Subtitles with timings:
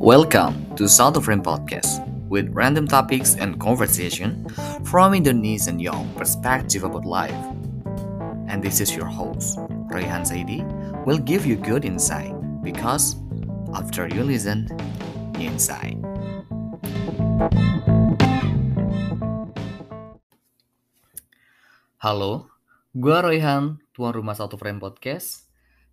[0.00, 2.00] Welcome to South of Frame Podcast
[2.32, 4.48] with random topics and conversation
[4.88, 7.36] from Indonesian young perspective about life.
[8.48, 9.60] And this is your host,
[9.92, 10.64] Rayhan Saidi,
[11.04, 12.32] will give you good insight
[12.64, 13.20] because
[13.76, 14.72] after you listen,
[15.36, 16.00] you insight.
[22.00, 22.48] Halo,
[22.96, 25.44] gue Royhan, tuan rumah Satu Frame Podcast.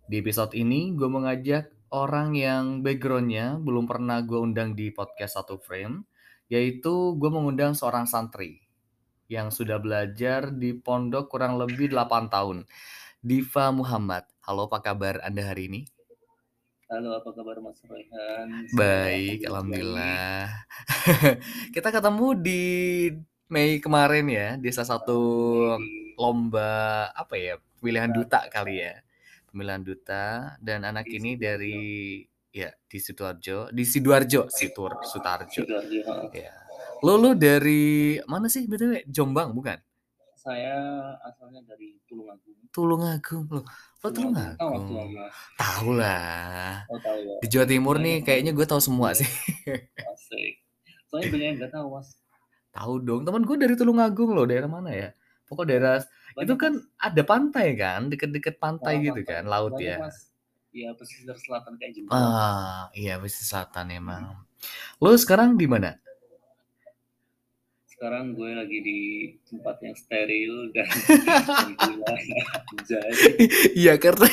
[0.08, 5.56] Di episode ini, gue mengajak orang yang backgroundnya belum pernah gue undang di podcast Satu
[5.56, 6.04] Frame,
[6.52, 8.60] yaitu gue mengundang seorang santri
[9.28, 12.64] yang sudah belajar di pondok kurang lebih 8 tahun.
[13.20, 14.24] Diva Muhammad.
[14.44, 15.80] Halo, apa kabar Anda hari ini?
[16.88, 18.48] Halo, apa kabar Mas Royhan?
[18.72, 20.48] Baik, alhamdulillah.
[21.74, 22.62] Kita ketemu di
[23.48, 25.20] Mei kemarin ya, di salah satu
[26.16, 29.04] lomba apa ya, pemilihan duta kali ya.
[29.58, 31.42] Pemilihan duta dan anak Di ini Sidoarjo.
[31.42, 31.78] dari
[32.54, 35.66] ya di Sidoarjo, di Sidoarjo, Situr, Sutarjo.
[35.66, 36.30] Sidoarjo.
[36.30, 36.54] Ya.
[37.02, 39.10] Lo dari mana sih BTW?
[39.10, 39.82] Jombang bukan?
[40.38, 40.78] Saya
[41.26, 42.54] asalnya dari Tulungagung.
[42.70, 43.44] Tulungagung.
[43.50, 43.66] Lo, lo
[43.98, 44.82] Tahu Tulungagung.
[44.86, 45.30] Tulungagung?
[45.58, 46.86] Tahu lah.
[46.86, 47.34] Oh tahu ya.
[47.42, 49.26] Di Jawa Timur nih kayaknya gue tahu semua Iya.
[49.26, 49.30] sih.
[50.06, 50.54] Asik.
[51.10, 52.14] Soalnya banyak yang nggak tahu Mas.
[52.70, 55.10] Tahu dong, teman gue dari Tulungagung loh, daerah mana ya?
[55.50, 55.98] Pokok daerah
[56.38, 56.86] itu Banyak kan Mas.
[56.98, 59.34] ada pantai kan, deket-deket pantai Nah, gitu pantai.
[59.34, 59.98] kan, laut Banyak ya.
[60.00, 60.16] Mas.
[60.68, 62.12] Iya pesisir selatan kayak Jember.
[62.12, 64.36] Ah, iya pesisir selatan emang.
[64.98, 65.94] Lo sekarang di mana?
[67.88, 68.98] Sekarang gue lagi di
[69.42, 70.86] tempat yang steril dan
[72.86, 73.10] jadi
[73.74, 74.28] Iya karena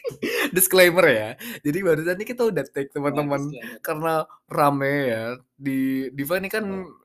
[0.56, 1.28] disclaimer ya.
[1.64, 3.40] Jadi barusan ini kita udah take teman-teman
[3.80, 5.22] karena rame ya
[5.56, 6.64] di Diva ini kan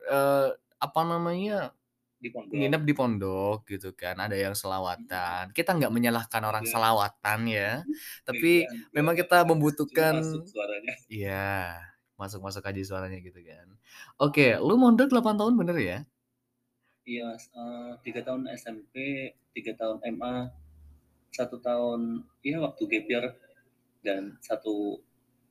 [0.09, 0.47] eh,
[0.81, 1.71] apa namanya
[2.21, 2.53] di pondok.
[2.53, 4.15] nginep di pondok gitu kan.
[4.21, 5.51] Ada yang selawatan.
[5.57, 6.71] Kita nggak menyalahkan orang Iya.
[6.71, 7.71] selawatan ya.
[8.23, 9.21] Tapi Iya, memang iya.
[9.25, 10.93] kita membutuhkan masuk suaranya.
[11.09, 11.57] Iya,
[12.15, 13.67] masuk-masuk aja suaranya gitu kan.
[14.21, 15.99] Oke, lu mondok 8 tahun bener ya?
[17.01, 17.33] Iya,
[18.05, 18.93] tiga tahun SMP,
[19.57, 20.53] tiga tahun MA,
[21.33, 23.25] satu tahun ya waktu gap year
[24.05, 25.01] dan satu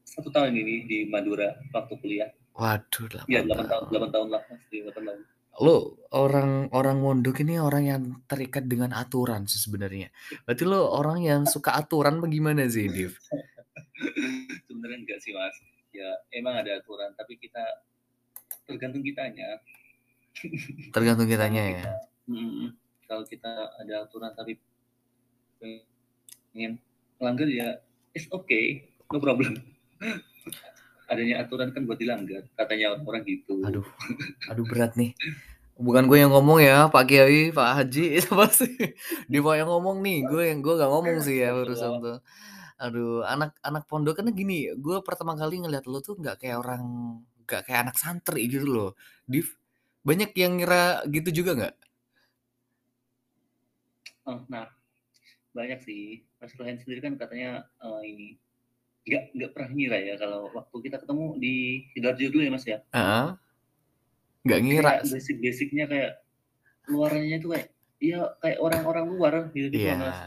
[0.07, 2.31] satu tahun ini di Madura waktu kuliah.
[2.55, 3.85] Waduh, 8 Iya, delapan tahun, tahun.
[3.91, 4.43] delapan tahun lah.
[4.71, 5.21] Iya, delapan tahun.
[5.59, 10.15] Lu orang orang mondok ini orang yang terikat dengan aturan sih sebenarnya.
[10.47, 13.19] Berarti lu orang yang suka aturan bagaimana sih, Div?
[14.71, 15.55] Sebenarnya enggak sih, Mas.
[15.91, 17.61] Ya, emang ada aturan, tapi kita
[18.65, 19.59] tergantung kitanya.
[20.95, 21.83] Tergantung kitanya ya.
[21.83, 21.95] kita,
[22.31, 22.79] Mm,
[23.11, 24.55] kalau kita ada aturan tapi
[25.59, 26.79] pengen
[27.19, 27.83] melanggar ya,
[28.15, 29.59] it's okay, no problem.
[31.11, 33.59] Adanya aturan kan buat dilanggar, katanya orang-orang gitu.
[33.67, 33.87] Aduh,
[34.47, 35.11] aduh berat nih.
[35.75, 38.71] Bukan gue yang ngomong ya, Pak Kiai, Pak Haji, itu pasti
[39.27, 40.23] Diva yang ngomong nih.
[40.23, 42.19] Gue yang gue gak ngomong sih ya urusan tuh.
[42.79, 44.71] Aduh, anak-anak pondok kan gini.
[44.79, 46.83] Gue pertama kali ngeliat lo tuh nggak kayak orang,
[47.45, 48.91] nggak kayak anak santri gitu loh.
[49.27, 49.57] Div,
[50.07, 51.75] banyak yang ngira gitu juga nggak?
[54.31, 54.69] Oh, nah,
[55.57, 56.23] banyak sih.
[56.41, 58.29] Mas Rohan sendiri kan katanya eh, ini
[59.11, 61.55] nggak nggak pernah ngira ya kalau waktu kita ketemu di
[61.91, 62.79] Sidoarjo dulu ya Mas ya.
[62.95, 63.29] Heeh.
[64.47, 64.91] Nggak ngira.
[65.03, 66.13] Kayak basic-basicnya kayak
[66.87, 67.69] luarannya itu kayak
[68.01, 69.99] ya kayak orang-orang luar gitu gitu Iya.
[69.99, 70.19] Mas.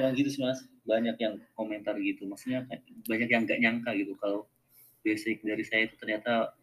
[0.00, 0.64] Ya gitu sih Mas.
[0.88, 2.24] Banyak yang komentar gitu.
[2.24, 4.48] Maksudnya kayak banyak yang nggak nyangka gitu kalau
[5.04, 6.56] basic dari saya itu ternyata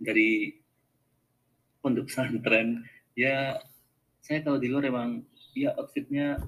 [0.00, 0.56] dari
[1.84, 2.82] pondok pesantren
[3.14, 3.60] ya
[4.24, 5.22] saya kalau di luar emang
[5.54, 6.40] ya outfitnya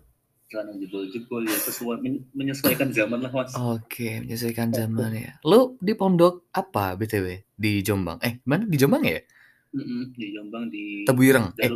[0.48, 5.31] celana jebol-jebol ya sesuai men- menyesuaikan zaman lah mas Oke, menyesuaikan zaman ya.
[5.44, 7.26] Lu di pondok apa BTW?
[7.53, 8.19] Di Jombang?
[8.25, 9.20] Eh, mana di Jombang ya?
[9.76, 11.47] Mm-mm, di Jombang di Tebuireng.
[11.60, 11.70] Eh,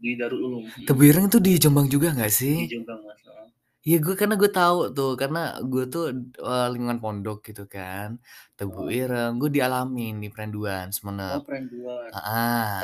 [0.00, 2.56] di Darul Ulum Mm, Tebuireng itu di Jombang juga nggak di sih?
[2.72, 3.48] Jombang mas Oh.
[3.84, 6.04] Iya gue karena gue tahu tuh karena gue tuh
[6.40, 8.16] eh, lingkungan pondok gitu kan
[8.56, 8.88] Tebu Oh.
[8.88, 12.80] Ireng gue dialamin di Perenduan oh Semenep keren dua ah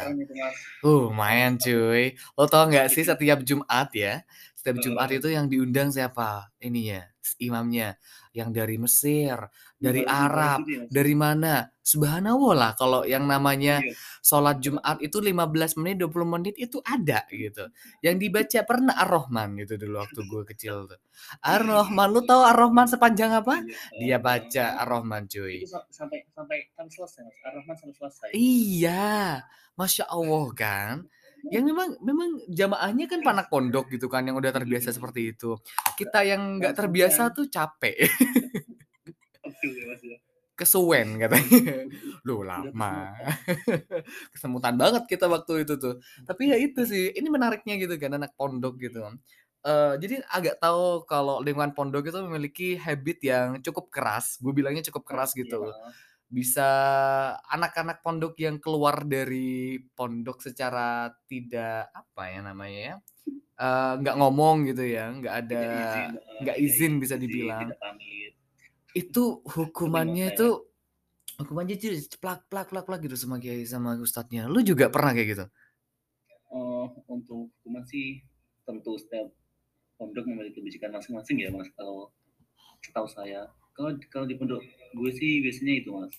[0.85, 4.21] uh lumayan cuy lo tau nggak sih setiap Jumat ya
[4.61, 5.17] setiap Jumat Eh.
[5.17, 6.53] itu yang diundang siapa?
[6.61, 7.01] Ininya
[7.39, 7.97] imamnya.
[8.31, 9.37] Yang dari Mesir
[9.75, 10.89] dari Arab ya, Mas.
[10.93, 11.55] dari mana?
[11.81, 13.97] Subhanallah lah kalau yang namanya Iya.
[14.21, 17.67] sholat Jumat itu 15 menit 20 menit itu ada gitu.
[17.99, 21.01] Yang dibaca pernah Ar-Rahman gitu dulu waktu gue kecil tuh.
[21.41, 23.65] Ar-Rahman lu tahu Ar-Rahman sepanjang apa?
[23.65, 23.99] Iya.
[23.99, 25.65] dia baca Ar-Rahman cuy.
[25.65, 28.29] sampai sampai sampai selesai Ar-Rahman sampai selesai.
[28.37, 29.43] Iya.
[29.75, 30.95] Masya Allah kan
[31.49, 35.57] yang memang memang jamaahnya kan panak pondok gitu kan yang udah terbiasa seperti itu.
[35.97, 37.97] Kita yang nggak terbiasa tuh capek.
[40.53, 41.89] Kesuwen katanya.
[42.29, 43.17] Loh lama.
[44.37, 45.97] kesemutan banget kita waktu itu tuh.
[46.29, 49.01] Tapi ya itu sih ini menariknya gitu kan anak pondok gitu.
[49.61, 54.41] Eh, jadi agak tahu kalau lingkungan pondok itu memiliki habit yang cukup keras.
[54.41, 55.69] Gue bilangnya cukup keras gitu.
[55.69, 56.10] Iya.
[56.31, 56.71] Bisa
[57.51, 62.97] anak-anak pondok yang keluar dari pondok secara tidak apa ya namanya ya
[63.59, 67.69] eh, nggak ngomong gitu ya nggak ada izin, eh, nggak tidak izin bisa dibilang.
[68.91, 70.49] itu hukumannya itu
[71.43, 74.51] hukumannya jadi plak plak plak plak gitu sama kiai sama ustadznya.
[74.51, 75.47] Lu juga pernah kayak gitu?
[76.51, 78.23] Eh, untuk hukuman sih
[78.67, 79.31] tentu setiap
[79.95, 82.11] pondok memiliki kebijakan masing-masing ya mas kalau
[82.83, 83.47] setahu saya
[83.81, 84.61] kalau kalau di pondok
[84.93, 86.13] gue sih biasanya itu mas.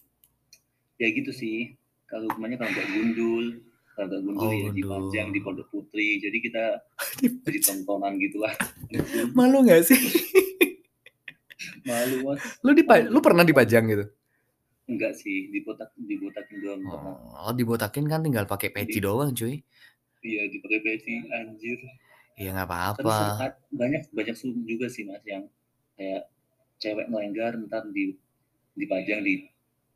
[0.98, 1.78] Ya gitu sih.
[2.10, 3.46] Kalau hukumannya kalau nggak gundul
[3.94, 6.18] kalau nggak gundul Oh, ya dipajang di pondok putri.
[6.18, 6.82] Jadi kita
[7.46, 8.54] jadi tontonan gitu lah.
[9.38, 10.02] Malu nggak sih?
[11.90, 12.42] Malu mas.
[12.66, 14.06] Lu dipa lu pernah dipajang gitu?
[14.90, 15.54] Enggak sih.
[15.54, 17.16] Dibotak dibotakin doang pernah.
[17.46, 19.62] oh dibotakin kan tinggal pakai peci doang cuy.
[20.26, 21.78] Iya dipakai peci anjir.
[22.42, 23.54] Ya nggak apa-apa.
[23.70, 24.34] Banyak banyak
[24.66, 25.46] juga sih mas yang
[25.94, 26.26] kayak
[26.82, 28.18] cewek melenggar ntar di
[28.74, 29.46] dipajang di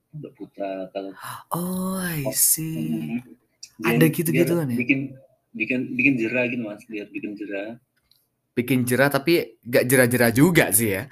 [0.08, 1.12] pondok putra kalau
[1.52, 3.20] oh I see
[3.76, 3.92] Hmm.
[3.92, 4.78] Ada gitu-gituan biar ya?
[4.80, 5.00] bikin
[5.52, 7.76] bikin bikin jerah gitu mas biar bikin jerah
[8.56, 11.12] bikin jerah tapi nggak jerah-jerah juga sih ya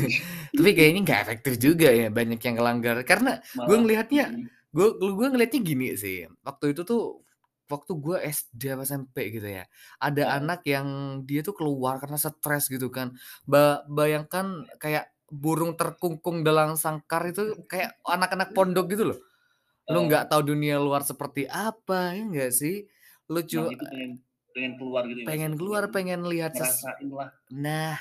[0.54, 4.24] tapi kayaknya nggak efektif juga ya banyak yang ngelanggar karena gue ngelihatnya
[4.70, 7.18] gue gue ngelihatnya gini sih waktu itu tuh
[7.66, 9.66] waktu gue SD apa SMP gitu ya
[9.98, 10.34] ada Oh.
[10.38, 10.86] anak yang
[11.26, 13.10] dia tuh keluar karena stres gitu kan
[13.42, 19.18] ba bayangkan kayak burung terkungkung dalam sangkar itu kayak anak-anak pondok gitu loh.
[19.90, 20.02] Lu Oh.
[20.08, 22.86] nggak tahu dunia luar seperti apa ya enggak sih?
[23.28, 24.10] Lu nah cuma pengen
[24.54, 27.30] pengen keluar gitu ya, pengen keluar pengen lihat ses ngerasain lah.
[27.50, 27.98] Nah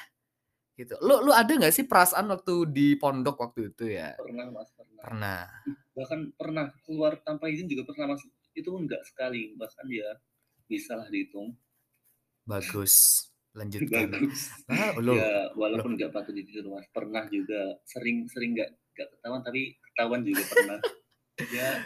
[0.77, 0.93] gitu.
[1.01, 4.13] Lu lu ada nggak sih perasaan waktu di pondok waktu itu ya?
[4.15, 5.01] Pernah mas pernah.
[5.01, 5.41] Pernah.
[5.97, 8.23] Bahkan pernah keluar tanpa izin juga pernah mas.
[8.53, 10.21] Itu enggak sekali bahkan ya
[10.69, 11.57] bisa lah dihitung.
[12.45, 14.09] Bagus lanjutkan.
[14.09, 14.49] Bagus.
[14.65, 17.77] Ah, ya walaupun nggak patut ditiru mas pernah juga.
[17.85, 19.61] Sering sering nggak nggak ketahuan tapi
[19.91, 20.79] ketahuan juga pernah.
[21.49, 21.81] Ya.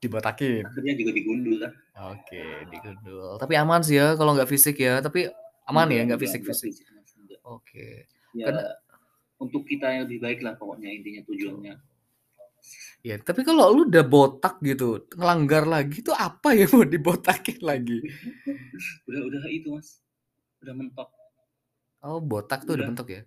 [0.00, 0.64] Dibotakin.
[0.64, 1.72] Akhirnya juga digundul lah.
[2.12, 3.36] Oke digundul.
[3.36, 5.04] Tapi aman sih ya kalau nggak fisik ya.
[5.04, 5.28] Tapi
[5.68, 6.84] aman ya nggak Enggak, fisik enggak fisik.
[6.88, 7.12] Mas.
[7.12, 7.40] Enggak.
[7.44, 7.86] oke.
[8.32, 8.72] Ya Karena-
[9.36, 11.74] untuk kita yang lebih baik lah pokoknya intinya tujuannya.
[13.00, 18.00] Ya tapi kalau lu udah botak gitu ngelanggar lagi tuh apa ya mau dibotakin lagi?
[19.08, 20.00] Udah udah itu mas
[20.60, 21.08] udah mentok.
[22.00, 22.88] Oh botak tuh udah Udah.
[22.92, 23.22] bentuk ya?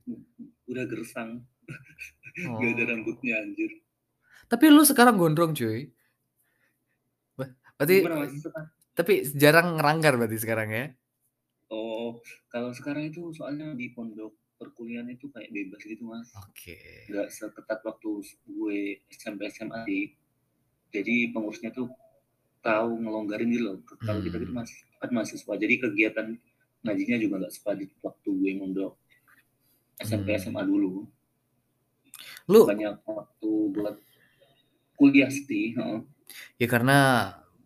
[0.66, 1.32] Udah gersang.
[2.34, 2.58] Oh.
[2.58, 3.70] gak ada rambutnya anjir.
[4.50, 5.86] Tapi lu sekarang gondrong cuy.
[7.38, 8.10] Berarti
[8.94, 10.86] tapi jarang ngelanggar berarti sekarang ya?
[11.70, 16.34] Oh kalau sekarang itu soalnya di pondok perkuliahan itu kayak bebas gitu mas.
[16.42, 17.06] Oke.
[17.06, 18.78] Nggak seketat waktu gue
[19.10, 20.04] SMP SMA sih.
[20.90, 21.94] Jadi pengurusnya tuh
[22.62, 24.58] tahu ngelonggarin gitu loh kalau kita gitu Hmm.
[24.58, 25.54] mas kan mahasiswa.
[25.54, 26.28] Jadi kegiatan
[26.84, 28.94] ngajinya juga nggak sepadat waktu gue mondok
[30.04, 30.40] SMP Hmm.
[30.42, 31.08] SMA dulu.
[32.52, 33.96] Lu banyak waktu buat
[35.00, 35.74] kuliah sih
[36.60, 36.98] ya karena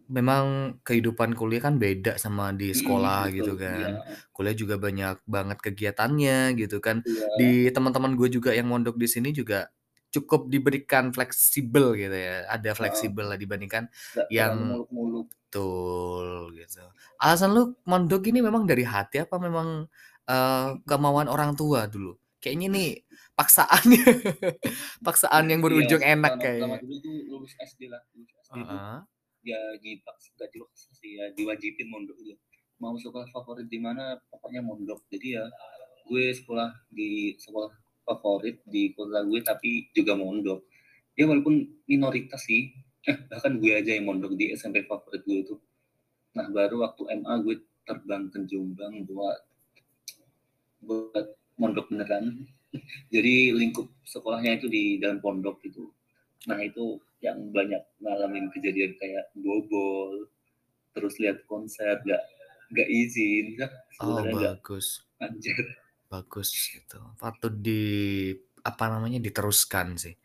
[0.08, 3.90] memang kehidupan kuliah kan beda sama di sekolah Mm, gitu betul, kan.
[3.92, 7.04] Iya, kuliah juga banyak banget kegiatannya gitu kan.
[7.04, 7.28] Iya.
[7.36, 9.68] di teman-teman gue juga yang mondok di sini juga
[10.18, 15.28] cukup diberikan fleksibel gitu ya ada fleksibel lah dibandingkan Nggak yang- muluk-muluk.
[15.48, 16.84] betul gitu.
[17.18, 19.88] Alasan lu mondok ini memang dari hati apa memang
[20.26, 22.20] eh, kemauan orang tua dulu?
[22.38, 22.90] Kayaknya nih
[23.34, 24.04] paksaannya
[25.08, 26.68] paksaan yang berujung Iya, enak kayaknya.
[26.68, 28.98] pertama dulu tuh lulus SD lah lulus SD tuh Heeh.
[29.46, 32.36] ya dipaksa gak dipaksa sih ya diwajibin mondok gitu
[32.78, 35.02] mau sekolah favorit di mana pokoknya mondok.
[35.08, 35.48] Jadi ya
[36.06, 37.74] gue sekolah di sekolah
[38.08, 40.64] favorit di kota gue tapi juga mondok.
[41.20, 42.72] Ya walaupun minoritas sih
[43.04, 45.56] eh, bahkan gue aja yang mondok di SMP favorit gue itu
[46.38, 49.40] nah baru waktu MA gue terbang ke Jombang buat
[50.86, 52.46] buat mondok beneran.
[53.14, 55.90] Jadi lingkup sekolahnya itu di dalam pondok gitu.
[56.46, 60.30] Nah itu yang banyak ngalamin kejadian kayak bobol
[60.94, 62.24] terus lihat konser gak
[62.70, 63.58] gak izin.
[63.58, 63.68] Ya
[64.04, 65.58] oh sebenarnya gak bagus anjir
[66.08, 68.32] bagus gitu patut di
[68.64, 70.16] apa namanya diteruskan sih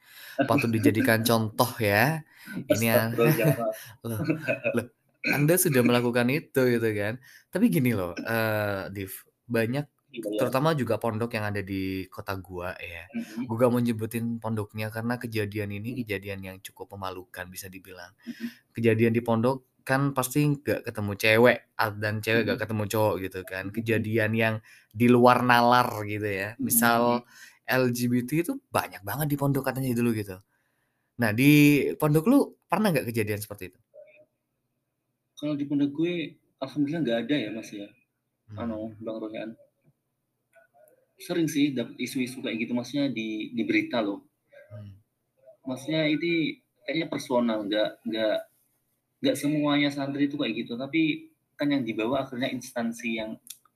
[0.48, 2.22] patut dijadikan contoh ya
[2.66, 3.00] Ini ya.
[3.06, 4.86] Astagfirullah, jangan.
[5.38, 7.22] anda sudah melakukan itu gitu kan
[7.54, 9.12] tapi gini loh eh Div
[9.46, 10.38] banyak Iya, iya.
[10.44, 14.92] terutama juga pondok yang ada di kota gua ya Mhm, gue gak mau nyebutin pondoknya
[14.92, 18.76] karena kejadian ini kejadian yang cukup memalukan bisa dibilang mhm.
[18.76, 21.58] kejadian di pondok kan pasti nggak ketemu cewek
[22.02, 22.62] dan cewek gak Mhm.
[22.62, 23.64] ketemu cowok gitu kan.
[23.76, 24.54] Kejadian yang
[24.92, 26.48] di luar nalar gitu ya.
[26.62, 27.22] Misal
[27.66, 30.36] LGBT itu banyak banget di pondok katanya dulu gitu.
[31.20, 31.50] Nah di
[32.00, 32.38] pondok lu
[32.70, 33.78] pernah nggak kejadian seperti itu?
[35.38, 36.14] Kalau di pondok gue
[36.64, 37.88] alhamdulillah nggak ada ya mas ya.
[38.52, 38.58] Hmm.
[38.62, 39.50] anu bang Royan.
[41.22, 44.20] Sering sih dapet isu-isu kayak gitu maksudnya di di berita loh.
[44.72, 44.92] Hmm.
[45.68, 46.28] maksudnya itu
[46.84, 48.36] kayaknya personal nggak nggak
[49.22, 53.30] nggak semuanya santri itu kayak gitu tapi kan yang dibawa akhirnya instansi yang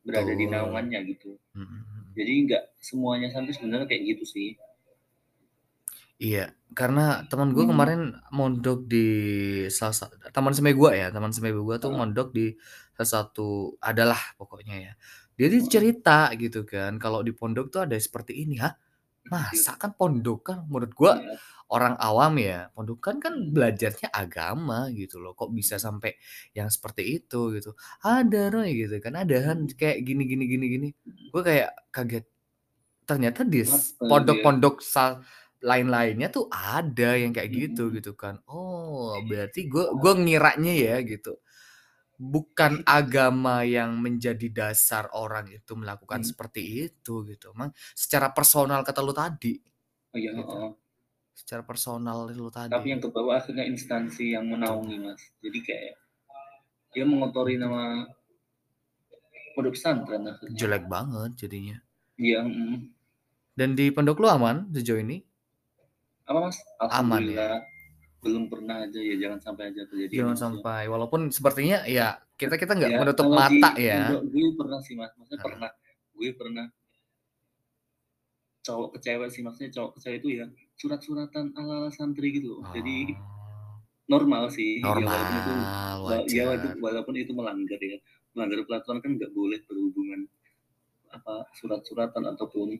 [0.06, 0.52] berada di Betul.
[0.52, 1.78] naungannya gitu Mhm.
[2.18, 4.48] jadi nggak semuanya santri sebenarnya kayak gitu sih
[6.16, 7.72] Iya, karena teman gue Hmm.
[7.76, 8.00] kemarin
[8.32, 9.06] mondok di
[9.68, 11.98] salah sa teman semai gue ya, teman semai gue tuh Heeh.
[12.00, 12.56] mondok di
[12.96, 14.92] salah satu adalah pokoknya ya.
[15.36, 18.56] Dia tuh cerita gitu kan, kalau di pondok tuh ada seperti ini.
[18.64, 18.72] Hah?
[19.28, 21.36] Masa kan pondok kan menurut gue Iya.
[21.72, 23.56] Orang awam ya, pondokan kan Hmm.
[23.56, 25.34] belajarnya agama gitu loh.
[25.38, 26.14] Kok bisa sampai
[26.56, 27.74] yang seperti itu gitu.
[28.06, 29.76] Ada Roy gitu kan, ada Hmm.
[29.78, 30.88] kayak gini gini gini gini.
[31.06, 31.30] Hmm.
[31.32, 32.24] Gue kayak kaget.
[33.06, 33.62] Ternyata di
[34.06, 34.82] pondok-pondok
[35.64, 37.96] lain-lainnya tuh ada yang kayak gitu Mhm.
[37.96, 38.40] gitu kan.
[38.50, 41.38] Oh, berarti gue gue ngiranya ya gitu.
[42.20, 42.86] Bukan Iya.
[42.88, 46.28] agama yang menjadi dasar orang itu melakukan Hmm.
[46.28, 47.52] seperti itu gitu.
[47.56, 49.58] Emang secara personal kata lu tadi.
[50.14, 50.36] Oh iya, Gitu.
[50.36, 50.76] heeh.
[51.36, 52.88] Secara personal lu Tapi tadi.
[52.88, 55.20] yang kebawa akhirnya instansi yang menaungi, Mas.
[55.44, 55.94] Jadi kayak
[56.96, 58.08] dia mengotori nama
[59.52, 60.56] pondok pesantren akhirnya.
[60.56, 61.76] Jelek banget jadinya.
[62.16, 62.88] Iya, mhm.
[63.52, 65.20] Dan di pondok lu aman sejauh ini?
[66.24, 66.56] Apa, Mas?
[66.80, 67.60] Aman ya?
[68.24, 70.40] Belum pernah aja ya, jangan sampai aja kejadian Jangan ya.
[70.40, 74.00] sampai walaupun sepertinya ya kita kita nggak Ya, menutup kalau di mata ya.
[74.18, 75.12] gue pernah sih, Mas.
[75.14, 75.70] Maksudnya pernah.
[76.16, 76.66] Gue pernah
[78.62, 82.62] cowok ke cewek sih, maksudnya cowok ke cewek itu ya surat-suratan ala-ala santri gitu loh.
[82.70, 83.18] Jadi Oh.
[84.06, 84.78] normal sih.
[84.78, 86.44] Ya walaupun itu Normal, wa ya
[86.78, 87.24] walaupun wajar.
[87.26, 87.98] itu melanggar ya.
[88.32, 90.20] Melanggar peraturan kan nggak boleh berhubungan
[91.08, 92.76] apa surat-suratan ataupun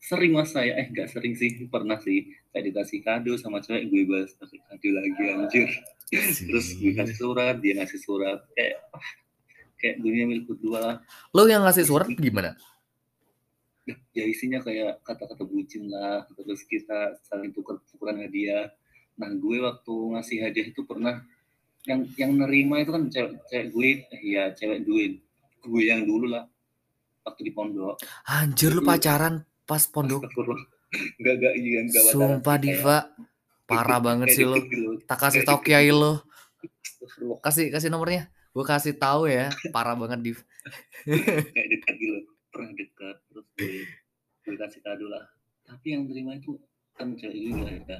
[0.00, 4.08] sering mas saya eh nggak sering sih pernah sih kayak dikasih kado sama cewek gue
[4.08, 5.68] balas kasih kado lagi anjir
[6.48, 7.20] terus gue kasih Sih.
[7.20, 9.08] surat dia ngasih surat kayak ah,
[9.76, 10.96] kayak dunia milik berdua lah
[11.30, 12.56] Lu yang ngasih surat gimana?
[14.12, 18.70] Ya isinya kayak kata-kata bucin lah terus kita saling tukar tukeran hadiah
[19.16, 21.22] nah gue waktu ngasih hadiah itu pernah
[21.88, 25.20] yang yang nerima itu kan cewek, cewek gue eh, ya cewek gue
[25.60, 26.44] gue yang dulu lah
[27.24, 30.24] waktu di pondok Anjir lu pacaran pas pondok.
[30.24, 30.62] astagfirullah
[31.20, 32.98] nggak nggak iya nggak pacaran Sumpah sih kayak Diva,
[33.68, 34.90] parah banget sih deket gitu.
[35.06, 37.38] Tak kasih tau kiai astagfirullah.
[37.38, 38.26] Kasih kasih nomornya.
[38.50, 40.38] Gue kasih tahu ya, parah banget Div.
[41.06, 42.18] kayak dekat gitu
[42.50, 43.16] pernah dekat
[44.50, 45.24] kasih kado lah
[45.62, 46.58] tapi yang terima itu
[46.98, 47.98] kan cewek juga ya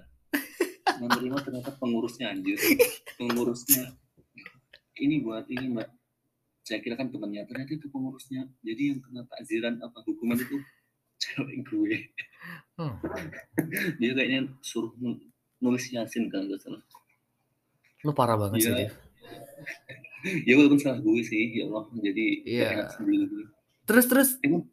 [1.01, 2.61] yang terima ternyata pengurusnya anjir.
[3.17, 3.97] Pengurusnya.
[5.01, 5.89] Ini buat ini mbak.
[6.61, 8.45] Saya kira kan temannya ternyata itu pengurusnya.
[8.61, 10.61] Jadi yang kena takziran apa hukuman itu
[11.17, 11.97] cewek gue.
[12.77, 12.97] Hmm.
[13.97, 15.21] dia kayaknya suruh nu-
[15.61, 16.85] nulis yasin kan nggak salah.
[18.05, 18.93] Lu parah banget sih ya Div.
[20.45, 21.85] ya walaupun salah gue sih ya Allah.
[21.97, 22.69] Jadi Iya.
[22.77, 23.25] gak sendiri.
[23.25, 23.45] Gue
[23.89, 24.29] Terus terus.
[24.45, 24.69] Emang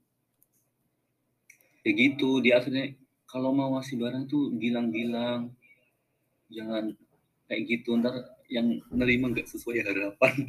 [1.88, 2.92] ya gitu dia akhirnya
[3.24, 5.56] kalau mau ngasih barang tuh bilang-bilang
[6.52, 6.92] jangan
[7.48, 10.36] kayak gitu ntar yang nerima nggak sesuai harapan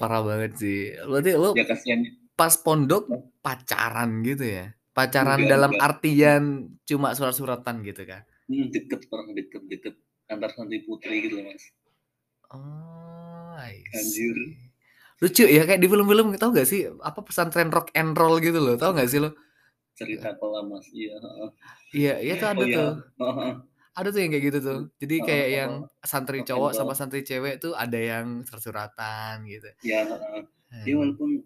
[0.00, 0.96] parah banget sih.
[0.96, 2.00] Berarti lu ya kasihan
[2.32, 4.72] pas pondok pacaran gitu ya?
[4.96, 6.42] Pacaran enggak dalam enggak artian
[6.88, 8.24] cuma surat-suratan gitu kan?
[8.50, 9.94] hmm, deket orang deket deket
[10.26, 11.64] antar santri putri gitu loh mas
[12.50, 13.54] Oh,
[13.94, 14.34] anjir.
[15.20, 18.74] Lucu ya kayak di film-film tau gak sih apa pesantren rock and roll gitu loh,
[18.80, 19.36] tau gak sih lo?
[20.00, 21.12] cerita kolam mas iya.
[21.92, 22.90] Iya, iya tuh ada oh iya tuh.
[23.20, 23.52] heeh.
[23.90, 24.78] Ada tuh yang kayak gitu tuh.
[24.96, 25.58] Jadi kayak heeh.
[25.60, 29.68] yang santri cowok sama santri cewek tuh ada yang surat-suratan gitu.
[29.84, 30.08] ya
[30.80, 31.02] dia Hmm.
[31.04, 31.44] walaupun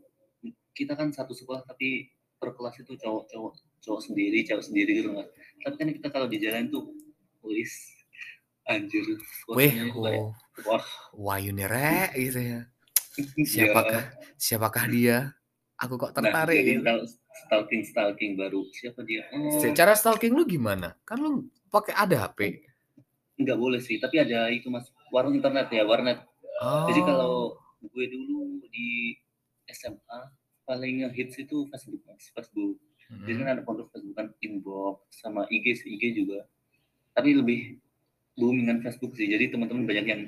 [0.76, 5.10] kita kan satu sekolah tapi per kelas itu cowok cowok cowok sendiri cewek sendiri gitu
[5.16, 5.26] mas
[5.64, 6.92] tapi kan kita kalau di jalan tuh
[7.40, 7.88] wis
[8.68, 9.00] anjir
[9.48, 10.30] Weh, oh,
[10.68, 10.84] wah
[11.16, 12.60] wah Yunire gitu ya.
[13.16, 14.02] Ya Siapakah
[14.36, 15.16] siapakah dia?
[15.78, 16.82] Aku kok nah tertarik jadi gitu.
[16.86, 16.96] ntar
[17.46, 18.62] stalking stalking baru.
[18.70, 19.26] Siapa dia?
[19.34, 19.58] Oh.
[19.58, 20.94] Secara stalking lu gimana?
[21.02, 21.30] Kan lu
[21.68, 22.62] pakai ada HP.
[23.34, 24.86] nggak boleh sih tapi ada itu mas.
[25.10, 26.22] Warung internet ya warnet.
[26.62, 27.06] Jadi Oh.
[27.06, 27.34] kalau
[27.82, 29.18] gue dulu di
[29.66, 30.20] SMA
[30.64, 32.78] paling ngehits itu Facebook mas Facebook.
[33.26, 36.46] Jadi kan ada pondok Facebook kan inbox sama IG IG juga.
[37.12, 37.78] Tapi lebih
[38.38, 39.26] boomingan Facebook sih.
[39.26, 40.22] Jadi teman-teman banyak yang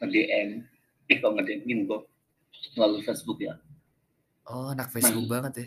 [0.00, 0.64] nge-DM
[1.06, 2.08] eh kalau nge-DM inbox
[2.74, 3.56] melalui Facebook ya
[4.46, 5.66] Oh, anak nah Facebook banget ya.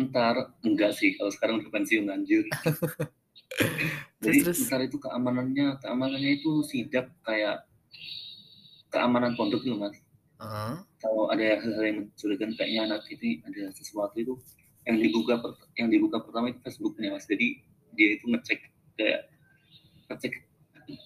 [0.00, 2.48] ntar enggak sih kalau sekarang udah pensiun anjir
[4.24, 4.64] jadi terus.
[4.64, 7.68] ntar itu keamanannya keamanannya itu sidak kayak
[8.88, 9.92] keamanan pondok gitu mas
[10.40, 10.74] Heeh.
[10.98, 14.34] kalau ada hal-hal yang mencurigakan kayaknya anak ini ada sesuatu itu
[14.88, 15.36] yang dibuka
[15.76, 17.60] yang dibuka pertama itu Facebooknya mas jadi
[17.92, 18.60] dia itu ngecek
[18.96, 19.28] kayak
[20.08, 20.32] ngecek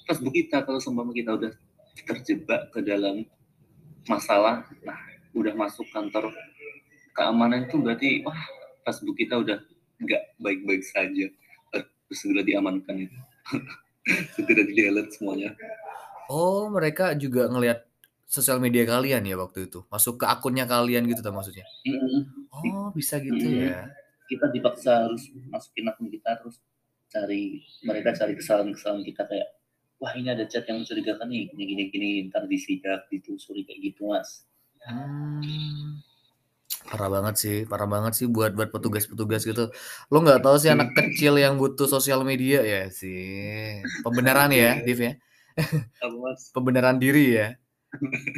[0.06, 1.50] Facebook kita kalau seumpama kita udah
[2.06, 3.26] terjebak ke dalam
[4.08, 4.99] masalah nah
[5.34, 6.30] udah masuk kantor
[7.16, 8.37] keamanan itu berarti wah
[8.84, 9.58] Facebook kita udah
[10.02, 11.30] nggak baik-baik saja
[11.73, 13.18] harus segera diamankan itu
[14.37, 15.52] segera di delete semuanya
[16.25, 17.84] Oh, mereka juga ngelihat
[18.25, 19.84] sosial media kalian ya waktu itu?
[19.92, 21.68] Masuk ke akunnya kalian gitu tuh maksudnya?
[21.84, 22.49] Mm-mm.
[22.49, 23.68] Oh, bisa gitu Mm-mm.
[23.68, 23.92] ya?
[24.25, 26.56] kita dipaksa harus masukin akun kita terus
[27.12, 29.49] cari mereka cari kesalahan-kesalahan kita kayak
[30.04, 34.12] wah ini ada chat yang mencurigakan nih gini gini gini ntar disidak ditelusuri kayak gitu
[34.12, 34.44] mas
[34.84, 36.04] Hmm.
[36.84, 39.73] Parah banget sih, parah banget sih buat buat petugas-petugas gitu.
[40.12, 43.80] Lo nggak tahu sih anak kecil yang butuh sosial media ya sih.
[44.04, 45.12] Pembenaran ya, Div ya.
[46.52, 47.49] Pembenaran diri ya.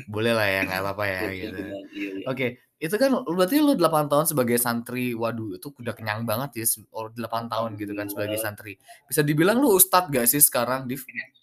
[0.06, 1.58] Boleh lah ya, nggak apa-apa ya gitu.
[1.58, 2.11] Iya, iya.
[2.30, 2.46] Oke,
[2.78, 5.12] itu kan berarti lu 8 tahun sebagai santri.
[5.12, 8.76] Waduh, itu udah kenyang banget ya se- oh, 8 tahun gitu kan sebagai santri.
[9.04, 11.00] Bisa dibilang lu ustadz gak sih sekarang, Div?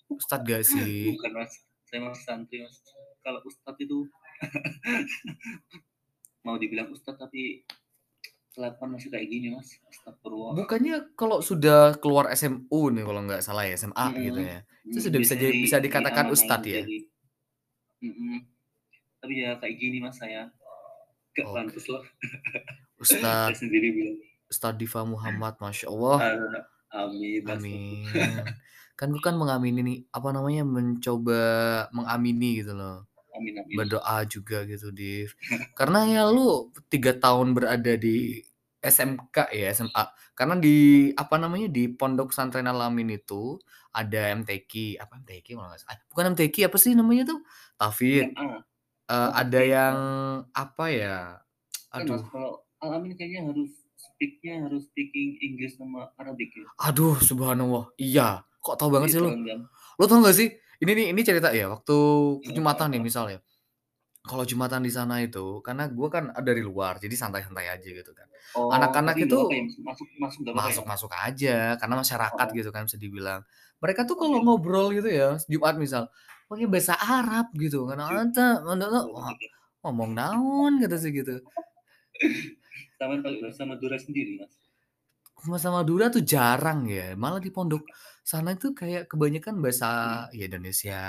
[0.07, 1.09] Ustadz gak sih?
[1.11, 1.51] bukan mas
[1.83, 2.77] saya mas santri mas
[3.19, 4.05] kalau ustadz itu
[6.43, 7.63] mau dibilang ustadz tapi
[8.49, 13.63] kelakuan masih kayak gini mas astagfirullah Bukannya kalau sudah keluar SMU nih kalau nggak salah
[13.63, 14.21] ya, SMA Mm-mm.
[14.23, 14.59] gitu ya.
[14.83, 16.81] Itu Hmm, sudah bisa jadi- di- bisa dikatakan ustadz ya?
[16.81, 17.09] jadi-
[18.03, 18.35] Mm-mm.
[19.17, 20.51] tapi ya kayak gini mas saya
[21.33, 22.03] gak pantas lah
[23.03, 24.17] saya Ustadz sendiri bilang
[24.53, 26.17] Ustadz Diva Muhammad, masya Allah.
[26.93, 28.05] "Ah, amin Mas." Amin.
[28.93, 31.41] Kan gue kan mengamini nih, apa namanya, mencoba
[31.89, 33.09] mengamini gitu loh.
[33.33, 35.33] amin amin Berdoa juga gitu, Div.
[35.73, 38.45] Karena ya lu tiga tahun berada di
[38.77, 40.05] SMK ya, SMA.
[40.37, 43.57] Karena di, apa namanya, di Pondok Pesantren Alamin itu
[43.89, 45.01] ada MTQ.
[45.01, 45.97] Apa MTQ salah?
[46.13, 47.41] Bukan MTQ, apa sih namanya tuh?
[47.81, 48.37] Tafid.
[49.03, 49.97] Eh, Oh, ada yang,
[50.55, 51.17] apa ya,
[51.91, 52.23] Kan, aduh.
[52.23, 53.69] Mas, kalau alamin kayaknya harus
[53.99, 57.91] speaknya harus speaking English sama Arabic ya Aduh, subhanallah.
[57.99, 58.47] Iya.
[58.63, 59.27] Kok tau banget sih lu?
[59.29, 59.59] Different kan?
[59.99, 60.49] Lo tau gak sih?
[60.79, 61.67] Ini nih, ini cerita ya.
[61.67, 61.95] Waktu
[62.55, 63.39] Jumatan nih misalnya.
[64.23, 68.23] Kalau Jumatan di sana itu, karena gue kan dari luar, jadi santai-santai aja gitu kan.
[68.55, 70.71] Oh, Anak-anak tapi itu nggak apa-apa ya, masuk masuk nggak apa-apa ya?
[70.71, 72.55] Masuk-masuk aja, karena masyarakat Oh.
[72.55, 73.43] gitu kan bisa dibilang.
[73.83, 74.47] Mereka tuh kalau Oke.
[74.47, 76.07] ngobrol gitu ya, Jumat misal,
[76.53, 77.97] pakai bahasa Arab gitu kan.
[78.01, 79.55] Anta, anta, Oh, wah, gitu.
[79.83, 81.41] ngomong naon kata sih gitu.
[82.97, 84.53] Sama bahasa Madura sendiri mas.
[85.43, 87.19] Bahasa Madura tuh jarang ya.
[87.19, 87.83] Malah di pondok
[88.23, 89.87] sana itu kayak kebanyakan bahasa
[90.31, 91.01] ya Indonesia,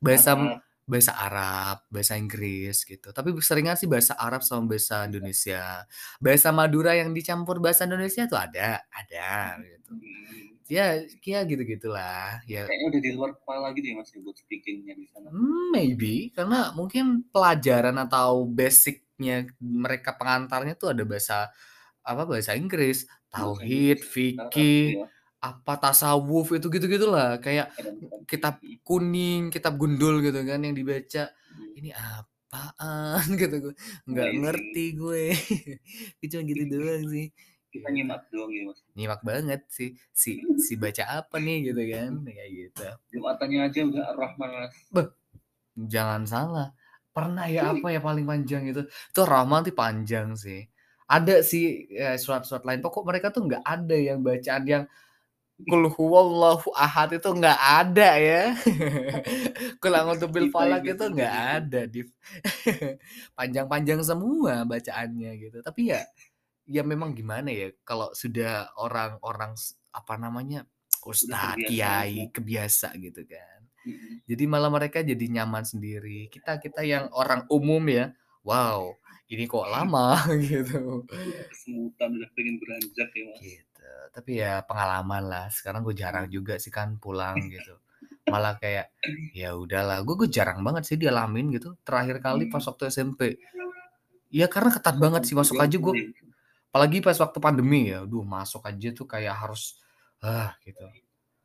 [0.00, 0.60] bahasa Arab.
[0.88, 3.12] bahasa Arab, bahasa Inggris gitu.
[3.12, 5.84] Tapi seringan sih bahasa Arab sama bahasa Indonesia.
[6.24, 9.92] Bahasa Madura yang dicampur bahasa Indonesia tuh ada, ada gitu.
[9.92, 10.47] Hmm.
[10.68, 12.44] Ya, ya gitu-gitulah.
[12.44, 15.28] Ya Kayaknya udah di luar kepala gitu ya mas ya, buat speakingnya di sana.
[15.32, 21.52] Hmm, maybe karena mungkin pelajaran atau basicnya mereka pengantarnya tuh ada bahasa
[22.04, 25.06] apa bahasa Inggris, tauhid, fikih, ya.
[25.44, 28.24] apa tasawuf itu gitu-gitulah kayak Kadang-kadang.
[28.28, 28.76] kitab Hmm.
[28.84, 31.28] kuning, kitab gundul gitu kan yang dibaca.
[31.48, 31.72] Hmm.
[31.76, 33.74] Ini apaan gitu gue.
[34.08, 34.40] Nggak Amazing.
[34.44, 35.24] ngerti gue.
[36.20, 37.26] Gue cuma gitu doang sih.
[37.68, 38.80] Kita nyimak doang ya mas.
[38.96, 42.86] Nyimak banget sih si si baca apa nih gitu kan kayak gitu.
[43.16, 44.72] Jumatannya aja udah Ar-Rahman mas.
[45.78, 46.68] Jangan salah.
[47.12, 48.86] Pernah ya apa ya paling panjang itu?
[48.86, 50.66] Itu Rahman tuh panjang sih.
[51.08, 52.84] Ada sih ya, surat-surat lain.
[52.84, 54.84] Pokok mereka tuh nggak ada yang bacaan yang
[55.58, 58.44] Kul huwallahu ahad itu nggak ada ya.
[59.82, 61.50] Kul a'udzu bil falak itu nggak gitu.
[61.58, 62.08] ada, Div.
[63.38, 65.58] Panjang-panjang semua bacaannya gitu.
[65.58, 66.06] Tapi ya
[66.68, 69.56] ya memang gimana ya kalau sudah orang-orang
[69.90, 70.68] apa namanya?
[71.08, 73.60] Ustadz, kiai, kebiasa gitu kan.
[73.86, 74.20] Hmm.
[74.28, 76.28] Jadi malah mereka jadi nyaman sendiri.
[76.28, 78.12] Kita kita yang orang umum ya,
[78.44, 78.92] wow,
[79.28, 81.04] ini kok lama gitu.
[81.52, 83.38] Kesemutan udah pengen beranjak ya mas.
[83.40, 83.90] Gitu.
[84.12, 85.46] Tapi ya pengalaman lah.
[85.48, 87.76] Sekarang gue jarang juga sih kan pulang gitu.
[88.28, 88.92] Malah kayak
[89.32, 91.76] ya udahlah, gue gue jarang banget sih dialamin gitu.
[91.80, 93.40] Terakhir kali pas waktu SMP.
[94.28, 95.94] Ya karena ketat banget sih masuk aja gue.
[96.72, 99.80] Apalagi pas waktu pandemi ya, duh masuk aja tuh kayak harus
[100.20, 100.84] ah gitu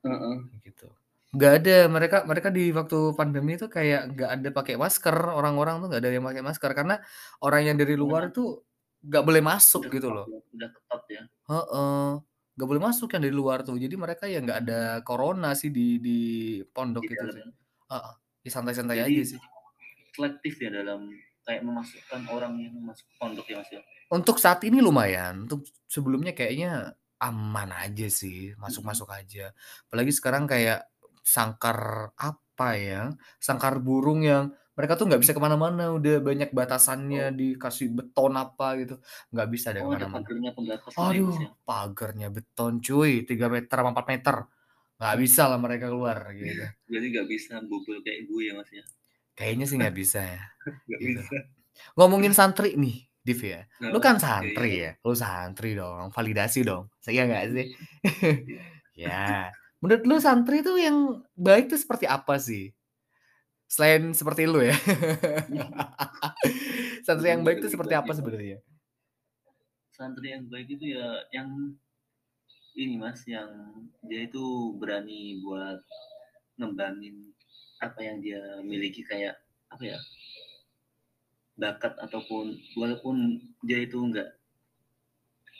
[0.03, 0.35] Heeh.
[0.67, 0.87] gitu.
[1.33, 5.87] Nggak ada mereka mereka di waktu pandemi itu kayak nggak ada pakai masker orang-orang tuh
[5.89, 6.95] nggak ada yang pakai masker karena
[7.41, 8.61] orang yang dari luar itu
[9.03, 10.27] nggak boleh masuk Udah gitu ketat loh.
[10.29, 11.21] ya, Udah ketat ya.
[11.49, 12.07] Heeh.
[12.53, 13.75] Nggak boleh masuk yang dari luar tuh.
[13.81, 16.17] Jadi mereka ya nggak ada corona sih di di
[16.69, 17.43] pondok Di itu dalam sih.
[17.91, 18.13] Heeh.
[18.45, 19.39] Ya santai-santai aja sih.
[20.13, 21.09] selektif ya dalam
[21.43, 23.81] kayak memasukkan orang yang masuk pondok ya mas ya.
[24.13, 25.49] Untuk saat ini lumayan.
[25.49, 29.49] Untuk sebelumnya kayaknya aman aja sih, masuk-masuk aja.
[29.89, 30.85] Apalagi sekarang kayak
[31.25, 33.01] sangkar apa ya?
[33.41, 35.89] Sangkar burung yang mereka tuh nggak bisa ke mana-mana.
[35.97, 38.95] Udah banyak batasannya dikasih beton apa gitu.
[39.33, 40.15] Nggak bisa deh Oh ke mana-mana.
[40.21, 41.49] pagernya pembatas Aduh, mas ya.
[41.65, 44.35] pagarnya beton cuy, 3 meter sama 4 meter.
[45.01, 46.63] Nggak bisa lah mereka keluar gitu.
[46.89, 48.83] Berarti nggak bisa bobol kayak gue ya mas ya.
[49.33, 50.41] Kayaknya sih nggak bisa ya.
[50.87, 51.19] Nggak Gitu.
[51.25, 51.37] bisa.
[51.97, 53.63] Ngomongin santri nih, Div ya.
[53.79, 54.91] Lu kan iya, santri ya.
[54.99, 56.91] Lu santri dong, validasi dong.
[56.99, 57.65] Saya nggak sih?
[58.99, 59.07] iya.
[59.07, 59.23] ya,
[59.83, 62.75] Menurut lu santri tuh yang baik tuh seperti apa sih?
[63.67, 64.77] Selain seperti lu ya.
[67.07, 68.63] Santri yang baik tuh seperti apa sebenarnya?
[69.91, 71.75] Santri yang baik itu ya yang
[72.79, 73.49] ini Mas, yang
[74.07, 75.81] dia itu berani buat
[76.61, 77.33] ngembangin
[77.81, 79.35] apa yang dia miliki kayak
[79.67, 79.99] apa ya?
[81.53, 84.33] Bakat ataupun walaupun dia itu enggak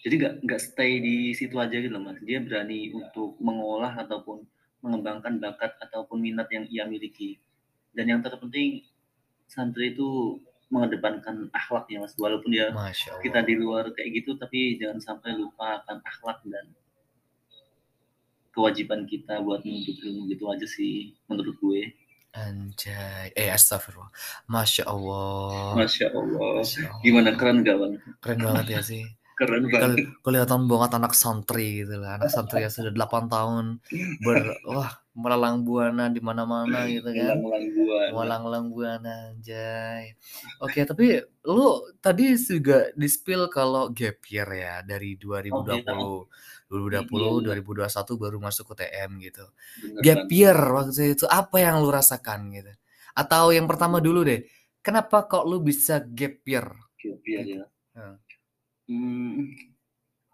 [0.04, 2.20] jadi nggak nggak stay di situ aja gitu loh mas.
[2.20, 4.44] Dia berani untuk mengolah ataupun
[4.84, 7.40] mengembangkan bakat ataupun minat yang ia miliki.
[7.96, 8.84] Dan yang terpenting
[9.48, 12.12] santri itu mengedepankan akhlak ya mas.
[12.20, 12.76] Walaupun dia
[13.24, 16.68] kita di luar kayak gitu tapi jangan sampai lupa akan akhlak dan
[18.52, 21.90] kewajiban kita buat menuntut ilmu gitu aja sih menurut gue
[22.34, 24.10] Anjay, eh astagfirullah.
[24.50, 25.78] Masya Allah.
[25.78, 26.50] Masya Allah.
[26.66, 27.02] Masya Allah.
[27.06, 27.94] Gimana keren gak bang?
[28.26, 29.06] Keren banget ya sih.
[29.40, 29.82] Keren banget.
[29.82, 32.22] Kel- kelihatan banget anak santri gitu lah.
[32.22, 33.66] Anak santri yang sudah 8 tahun
[34.22, 37.38] ber wah melalang buana di mana-mana gitu kan.
[37.38, 38.10] Ulang-ulang buana.
[38.14, 40.14] Walang-walang buana anjay.
[40.62, 45.86] Oke, tapi lu tadi juga di-spill kalau gap year ya dari 2020.
[46.70, 49.46] 2020, 2021 baru masuk UTM gitu.
[49.82, 52.74] Bener Gap year waktu itu apa yang lu rasakan gitu?
[53.14, 54.46] Atau yang pertama dulu deh,
[54.82, 56.68] kenapa kok lu bisa gap year?
[56.98, 57.64] Gap year ya.
[57.94, 58.18] Hmm.
[58.90, 59.54] Hmm,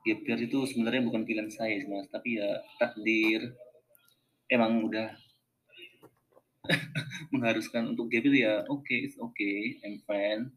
[0.08, 3.54] gap year itu sebenarnya bukan pilihan saya mas, tapi ya takdir
[4.50, 5.14] emang udah
[7.34, 10.50] mengharuskan untuk gap year ya oke okay, it's okay I'm fine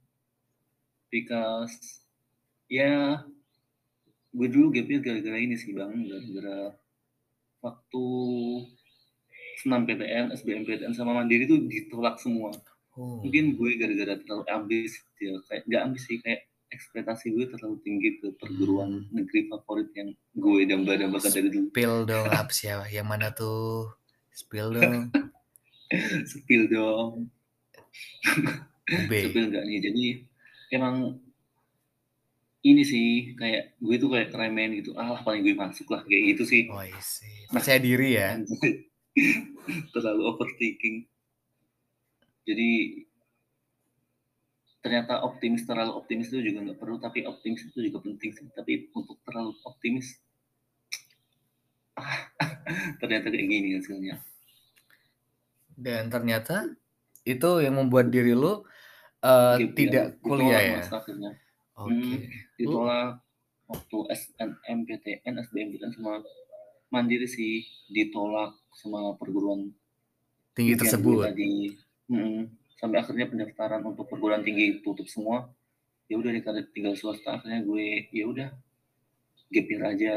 [1.13, 1.75] because
[2.71, 3.21] ya
[4.33, 6.73] gue dulu gap year gara-gara ini sih bang gara-gara
[7.63, 8.05] waktu
[9.63, 12.51] senam PTN, SBMPTN sama Mandiri itu ditolak semua
[12.93, 13.25] Oh.
[13.25, 18.21] mungkin gue gara-gara terlalu ambis ya kayak nggak ambis sih kayak ekspektasi gue terlalu tinggi
[18.21, 22.85] ke perguruan negeri favorit yang gue damba-dambakan dari dulu Spill dong apa siapa?
[22.93, 23.97] Yang mana tuh?
[24.29, 25.09] Spill dong.
[26.33, 27.33] spill dong
[28.89, 30.05] spill nggak nih jadi
[30.77, 31.21] emang
[32.63, 36.43] ini sih kayak gue tuh kayak keremen gitu ah paling gue masuk lah kayak gitu
[36.47, 37.47] sih Oh, I see.
[37.51, 38.39] Percaya diri ya.
[39.93, 41.05] terlalu overthinking
[42.43, 42.71] jadi
[44.83, 48.91] ternyata optimis terlalu optimis itu juga nggak perlu tapi optimis itu juga penting sih tapi
[48.97, 50.19] untuk terlalu optimis
[53.01, 54.17] ternyata kayak gini hasilnya
[55.73, 56.69] Dan ternyata
[57.23, 58.65] itu yang membuat diri lu
[59.23, 60.83] uh, tidak kuliah ya.
[61.73, 62.29] Akhirnya Oke.
[62.61, 63.09] ditolak
[63.67, 66.21] waktu SNMPTN SBMPTN sama
[66.93, 69.73] mandiri sih ditolak sama perguruan
[70.53, 71.25] Tinggi tersebut.
[71.33, 71.73] tadi
[72.13, 72.45] Mm-mm.
[72.77, 75.49] sampai akhirnya pendaftaran untuk perguruan tinggi tutup semua
[76.11, 76.29] ya udah
[76.77, 78.49] tinggal swasta akhirnya gue ya udah
[79.49, 80.13] gap year aja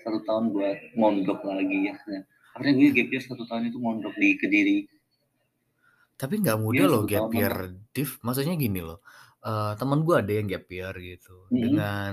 [0.00, 2.22] satu tahun buat mondok lagi ya akhirnya
[2.56, 4.78] akhirnya gue gap year satu tahun itu mondok di kediri
[6.14, 7.54] Tapi nggak mudah Iya, loh satu gap tahun year,
[7.90, 8.10] Div.
[8.22, 8.98] Maksudnya gini loh.
[9.44, 11.48] Eh teman gue ada yang gap year gitu.
[11.52, 11.60] Mhm.
[11.62, 12.12] Dengan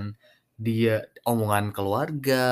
[0.60, 0.94] dia
[1.26, 2.44] omongan keluarga,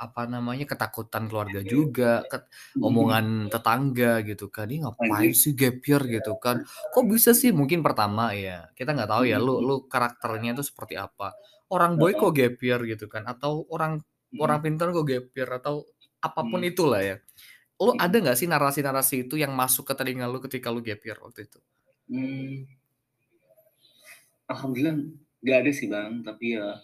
[0.00, 2.48] apa namanya ketakutan keluarga juga, ket-
[2.80, 4.64] omongan tetangga gitu kan.
[4.72, 6.64] Dia ngapain sih gap year gitu kan?
[6.92, 7.52] Kok bisa sih?
[7.52, 9.36] Mungkin pertama ya kita nggak tahu ya.
[9.40, 9.64] Lu Mhm.
[9.68, 11.36] lu karakternya itu seperti apa?
[11.70, 13.24] Orang boy kok gap year gitu kan?
[13.28, 14.00] Atau orang
[14.40, 15.84] orang pintar kok gap year atau
[16.24, 16.70] apa pun Hmm.
[16.70, 17.16] itulah ya.
[17.80, 18.02] Lu Hmm.
[18.04, 21.48] ada nggak sih narasi-narasi itu yang masuk ke telinga lu ketika lu gap year waktu
[21.48, 21.60] itu?
[22.08, 22.79] Hmm.
[24.50, 24.96] Alhamdulillah
[25.40, 26.74] nggak ada sih bang, tapi ya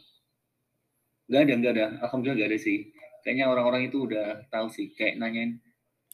[1.26, 1.87] nggak ada nggak ada.
[2.07, 2.79] Alhamdulillah nggak ada sih.
[3.26, 5.59] Kayaknya orang-orang itu udah tahu sih, kayak nanyain,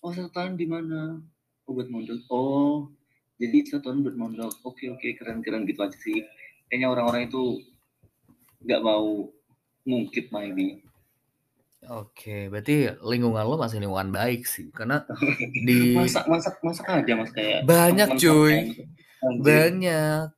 [0.01, 1.21] oh satu tahun di mana?
[1.69, 2.25] Oh buat mondok.
[2.33, 2.89] Oh
[3.37, 4.55] jadi satu tahun buat mondok.
[4.65, 6.25] Oke oke keren keren gitu aja sih.
[6.73, 7.61] Kayaknya orang-orang itu
[8.65, 9.29] nggak mau
[9.85, 10.81] ngungkit maybe.
[11.91, 15.03] Oke, berarti lingkungan lo masih lingkungan baik sih, karena
[15.67, 18.87] di Masak masak masak aja mas kayak banyak cuy, gitu.
[19.43, 20.31] Banyak.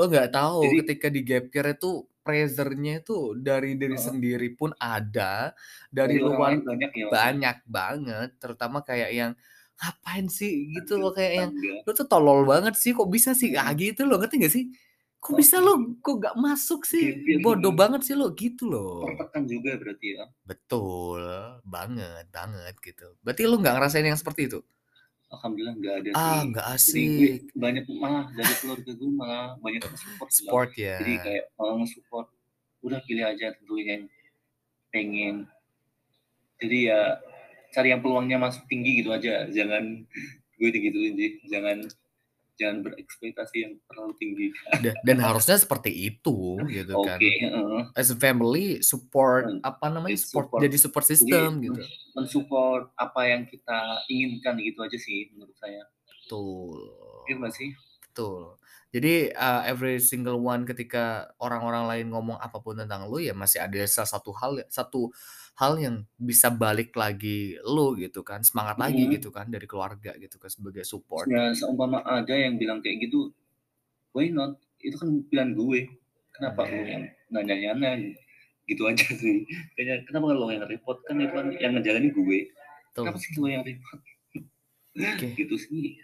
[0.00, 4.00] Lo nggak tahu Jadi- ketika di gap year itu pressure-nya itu dari diri Oh.
[4.00, 5.52] sendiri pun ada,
[5.88, 7.06] dari luar banyak ya.
[7.08, 9.32] Banyak banget, terutama kayak yang
[9.76, 10.68] ngapain sih?
[10.72, 11.50] gitu loh kayak yang
[11.84, 13.56] lo tuh tolol banget sih kok bisa sih?
[13.56, 14.68] Ah gitu loh ngerti gak sih?
[15.16, 15.96] Kok bisa lo?
[16.00, 17.16] Kok gak masuk sih?
[17.40, 19.04] Bodoh banget sih lo gitu loh.
[19.04, 20.24] Tertekan juga berarti ya.
[20.44, 21.20] betul
[21.64, 23.16] banget banget gitu.
[23.20, 24.60] Berarti lo nggak ngerasain yang seperti itu
[25.30, 26.48] Alhamdulillah nggak ada ah sih.
[26.50, 30.30] nggak Jadi gue asik banyak malah dari keluarga gue malah banyak support.
[30.34, 32.26] sport ya Jadi kayak malah nge-support.
[32.82, 34.04] Udah pilih aja tentunya yang
[34.90, 35.36] pengen.
[36.58, 37.00] Jadi ya
[37.70, 39.46] cari yang peluangnya masuk tinggi gitu aja.
[39.46, 40.02] Jangan
[40.58, 41.38] gue digituin sih.
[41.46, 41.86] Jangan
[42.60, 44.46] jangan berekspektasi yang terlalu tinggi
[44.84, 47.80] dan, dan harusnya seperti itu gitu oke kan heeh.
[47.96, 50.60] as a family support Hmm, apa namanya support, support.
[50.60, 51.80] jadi support system Jadi, gitu.
[52.12, 55.80] mensupport apa yang kita inginkan gitu aja sih menurut saya.
[56.04, 56.76] Betul.
[57.26, 57.72] Iya sih?
[58.12, 58.59] Betul
[58.90, 63.62] jadi uh, every single one ketika orang-orang lain ngomong apa pun tentang lu ya masih
[63.62, 65.14] ada salah satu hal satu
[65.54, 69.12] hal yang bisa balik lagi lu gitu kan semangat lagi Mhm.
[69.20, 73.30] gitu kan dari keluarga gitu kan sebagai support ya seumpama ada yang bilang kayak gitu
[74.10, 75.80] why not itu kan pilihan gue
[76.32, 76.72] kenapa Hmm.
[76.74, 77.90] lo yang nanya-nanya
[78.66, 82.38] gitu aja sih kayaknya kenapa lo yang repot kan itu kan yang ngejalanin gue
[82.90, 83.02] Betul.
[83.06, 84.00] kenapa sih lo yang repot
[84.98, 85.28] Oke.
[85.38, 86.00] gitu sih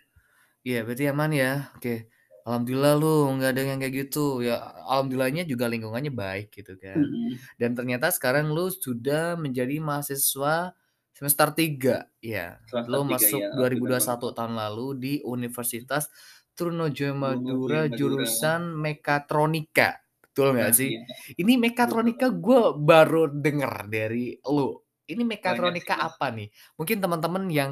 [0.66, 1.70] Iya, berarti aman ya.
[1.78, 2.10] Oke.
[2.46, 4.38] Alhamdulillah lu nggak ada yang kayak gitu.
[4.46, 4.56] Ya,
[4.86, 7.02] alhamdulillahnya juga lingkungannya baik gitu kan.
[7.02, 7.42] Mm-mm.
[7.58, 10.70] Dan ternyata sekarang lu sudah menjadi mahasiswa
[11.10, 12.06] semester 3.
[12.22, 16.06] Ya, Semester lu tiga, masuk ya, 2021 tahun lalu di Universitas
[16.54, 17.96] Trunojoyo Madura Madura.
[17.98, 19.98] jurusan Mekatronika.
[20.22, 20.90] Betul nggak Nah, sih?
[20.94, 21.02] iya.
[21.42, 24.76] Ini mekatronika gue baru denger dari lu.
[25.06, 26.06] Ini mekatronika sih, Mas.
[26.14, 26.48] apa nih?
[26.78, 27.70] Mungkin teman-teman yang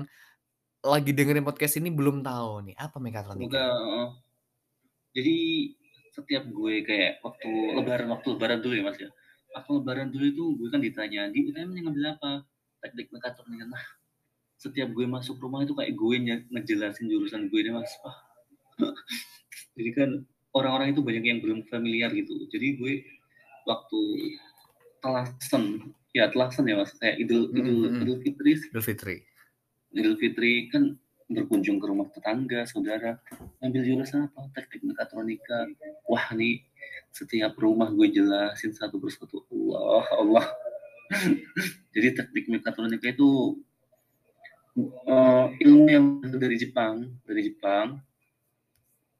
[0.84, 3.56] lagi dengerin podcast ini belum tahu nih apa mekatronika.
[3.56, 4.08] Semoga uh,
[5.14, 5.36] jadi
[6.14, 9.10] setiap gue kayak waktu lebaran waktu lebaran dulu ya mas ya
[9.54, 12.30] waktu lebaran dulu itu gue kan ditanya di UTM ngambil apa
[12.82, 13.84] teknik mekatronika nah
[14.58, 16.16] setiap gue masuk rumah itu kayak gue
[16.54, 18.18] ngejelasin jurusan gue deh mas Wah.
[19.78, 20.10] jadi kan
[20.54, 22.92] orang-orang itu banyak yang belum familiar gitu jadi gue
[23.66, 24.00] waktu
[25.02, 28.02] telasen ya telasen ya mas kayak idul Mm, idul mm, mm.
[28.06, 29.16] idul fitri Idul Fitri.
[29.94, 30.94] Idul Fitri kan
[31.34, 33.18] berkunjung ke rumah tetangga, saudara,
[33.58, 34.48] ambil jurusan apa?
[34.54, 35.66] Teknik mekatronika.
[36.06, 36.62] Wah nih,
[37.10, 39.42] setiap rumah gue jelasin satu persatu.
[39.50, 40.46] Allah, Allah.
[41.94, 43.60] Jadi teknik mekatronika itu
[44.82, 47.98] eh, ilmu yang dari Jepang, dari Jepang.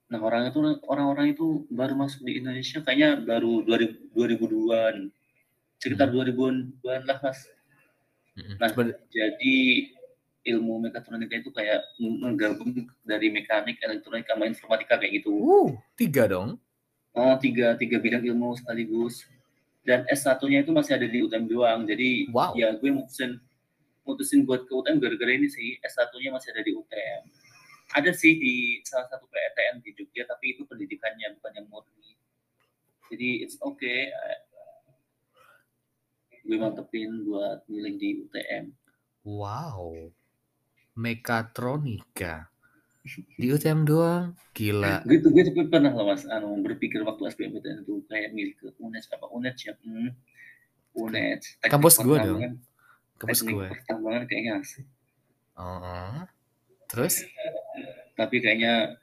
[0.05, 4.95] Nah orang itu orang-orang itu baru masuk di Indonesia kayaknya baru 2000 2002-an.
[5.81, 7.39] Sekitar 2000-an lah mas.
[8.35, 8.59] Mm-mm.
[8.59, 8.69] Nah,
[9.07, 9.55] jadi
[10.45, 15.33] ilmu mekatronika itu kayak menggabung dari mekanik, elektronika, sama informatika kayak gitu.
[15.33, 16.61] Uh, tiga dong.
[17.17, 19.25] Oh, tiga, tiga bidang ilmu sekaligus.
[19.81, 21.85] Dan S1-nya itu masih ada di UTM doang.
[21.89, 22.53] Jadi Wow.
[22.57, 23.37] ya gue mutusin
[24.05, 25.81] mutusin buat ke UTM gara-gara ini sih.
[25.81, 27.23] S1-nya masih ada di UTM.
[27.93, 32.17] Ada sih di salah satu PTN di Jogja, tapi itu pendidikannya bukan yang murni.
[33.13, 34.09] Jadi it's okay.
[36.45, 38.73] Gue mantepin buat milih di UTM.
[39.25, 40.13] Wow.
[40.95, 42.49] Mekatronika.
[43.39, 44.33] Di UTM doang.
[44.55, 45.03] Gila.
[45.03, 48.71] gue tuh gue tuh pernah loh mas anu berpikir waktu SBMPTN itu kayak milih ke
[48.79, 50.09] UNES apa UNES ya hmm.
[50.95, 52.39] UNES Kampus gue dong.
[53.19, 53.67] Kampus gue.
[53.67, 54.87] pertambangan kayaknya asik
[55.55, 56.27] Oh.
[56.91, 57.23] Terus?
[58.15, 58.95] tapi kayaknya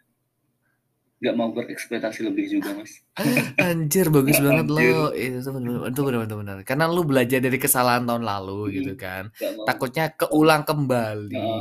[1.22, 2.98] nggak mau berekspektasi lebih juga mas
[3.62, 4.90] Anjir bagus banget Anjir.
[4.90, 5.14] lo.
[5.14, 6.56] Itu benar itu benar benar.
[6.66, 9.30] Karena lu belajar dari kesalahan tahun lalu gitu kan.
[9.62, 11.54] Takutnya keulang kembali.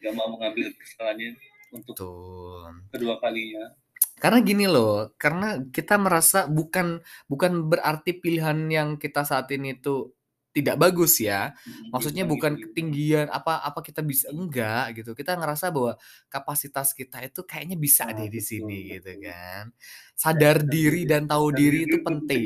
[0.00, 1.32] nggak mau mengambil kesalahannya
[1.72, 2.68] untuk Tuh.
[2.92, 3.72] kedua kalinya
[4.16, 10.15] Karena gini loh, karena kita merasa bukan bukan berarti pilihan yang kita saat ini tuh
[10.56, 11.52] tidak bagus ya.
[11.66, 15.12] Hmm, Maksudnya bukan ketinggian apa apa kita bisa enggak gitu.
[15.18, 15.92] Kita ngerasa bahwa
[16.32, 19.64] kapasitas kita itu kayaknya bisa Ah, deh di betul, sini gitu kan.
[20.16, 22.44] Sadar diri dan tahu Sadar diri itu penting.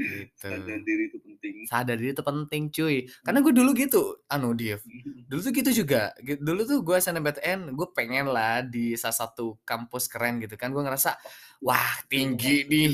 [0.00, 0.38] Gitu.
[0.38, 2.96] sadar diri itu penting Sadar diri itu penting cuy.
[3.26, 4.80] Karena gue dulu gitu, anu Div.
[5.28, 6.14] Dulu tuh gitu juga.
[6.20, 10.72] Dulu tuh gue SNMPTN, gue pengen lah di salah satu kampus keren gitu kan.
[10.72, 11.16] Gue ngerasa,
[11.62, 12.90] wah tinggi nih.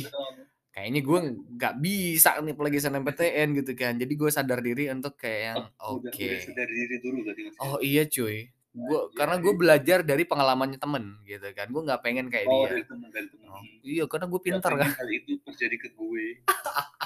[0.77, 1.19] Kayaknya gue
[1.57, 3.97] nggak bisa nih apalagi SNMPTN gitu kan.
[3.97, 6.29] Jadi gue sadar diri untuk kayak yang Oh, oke.
[6.37, 7.33] sadar diri dulu ya?
[7.65, 8.53] Oh iya cuy.
[8.77, 9.17] Gua, Anjir.
[9.17, 11.73] karena gue belajar dari pengalamannya temen gitu kan.
[11.73, 12.77] Gue nggak pengen kayak oh dia.
[12.77, 14.91] dari teman dari teman Oh, iya karena gue pintar kan.
[14.93, 16.27] hal itu terjadi ke gue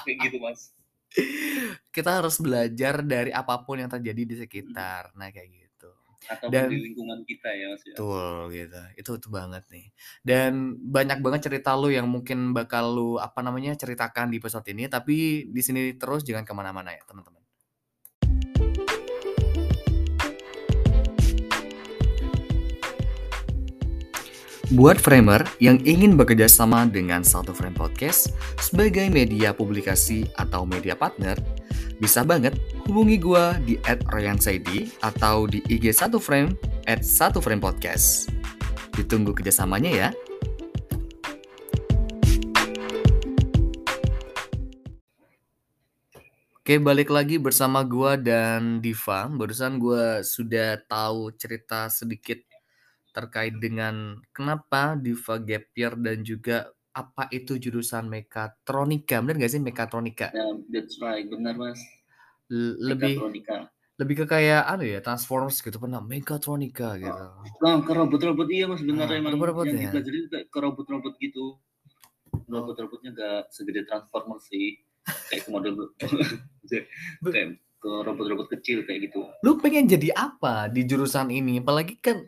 [0.03, 0.75] kayak gitu mas
[1.95, 5.11] Kita harus belajar dari apa pun yang terjadi di sekitar.
[5.13, 5.60] Nah kayak gitu.
[6.29, 8.81] Ataupun Dan- di lingkungan kita ya mas ya Betul gitu.
[8.97, 9.85] Itu itu banget nih.
[10.21, 14.85] Dan banyak banget cerita lu yang mungkin bakal lu apa namanya ceritakan di episode ini.
[14.85, 17.41] Tapi di sini terus jangan ke mana-mana ya teman-teman.
[24.71, 30.95] Buat framer yang ingin bekerja sama dengan Satu Frame Podcast sebagai media publikasi atau media
[30.95, 31.35] partner,
[32.01, 32.57] bisa banget
[32.89, 36.57] hubungi gua di @royansaidi atau di IG Satu Frame
[36.89, 38.33] at Satu Frame Podcast.
[38.97, 40.09] Ditunggu kerjasamanya ya.
[46.57, 49.29] Oke, balik lagi bersama gua dan Diva.
[49.29, 52.41] Barusan gua sudah tahu cerita sedikit
[53.13, 59.63] terkait dengan kenapa Diva gap year dan juga apa itu jurusan mekatronika, bener nggak sih
[59.63, 60.27] mekatronika?
[60.35, 61.79] Nah, that's right, benar Mas.
[62.51, 63.19] Lebih
[64.01, 67.25] lebih ke kayak anu ya, Transformers gitu, pernah Mechatronika gitu.
[67.61, 69.83] Oh, ke robot-robot iya Mas, benar Ah, emang robot-robot yang ya?
[69.93, 71.45] dipelajarin kayak ke robot-robot gitu.
[72.33, 72.41] Oh.
[72.49, 74.81] Robot-robotnya nggak segede Transformers sih,
[75.29, 75.73] kayak ke model
[77.29, 79.29] kayak ke robot-robot kecil kayak gitu.
[79.45, 81.61] Lu pengen jadi apa di jurusan ini?
[81.61, 82.25] Apalagi kan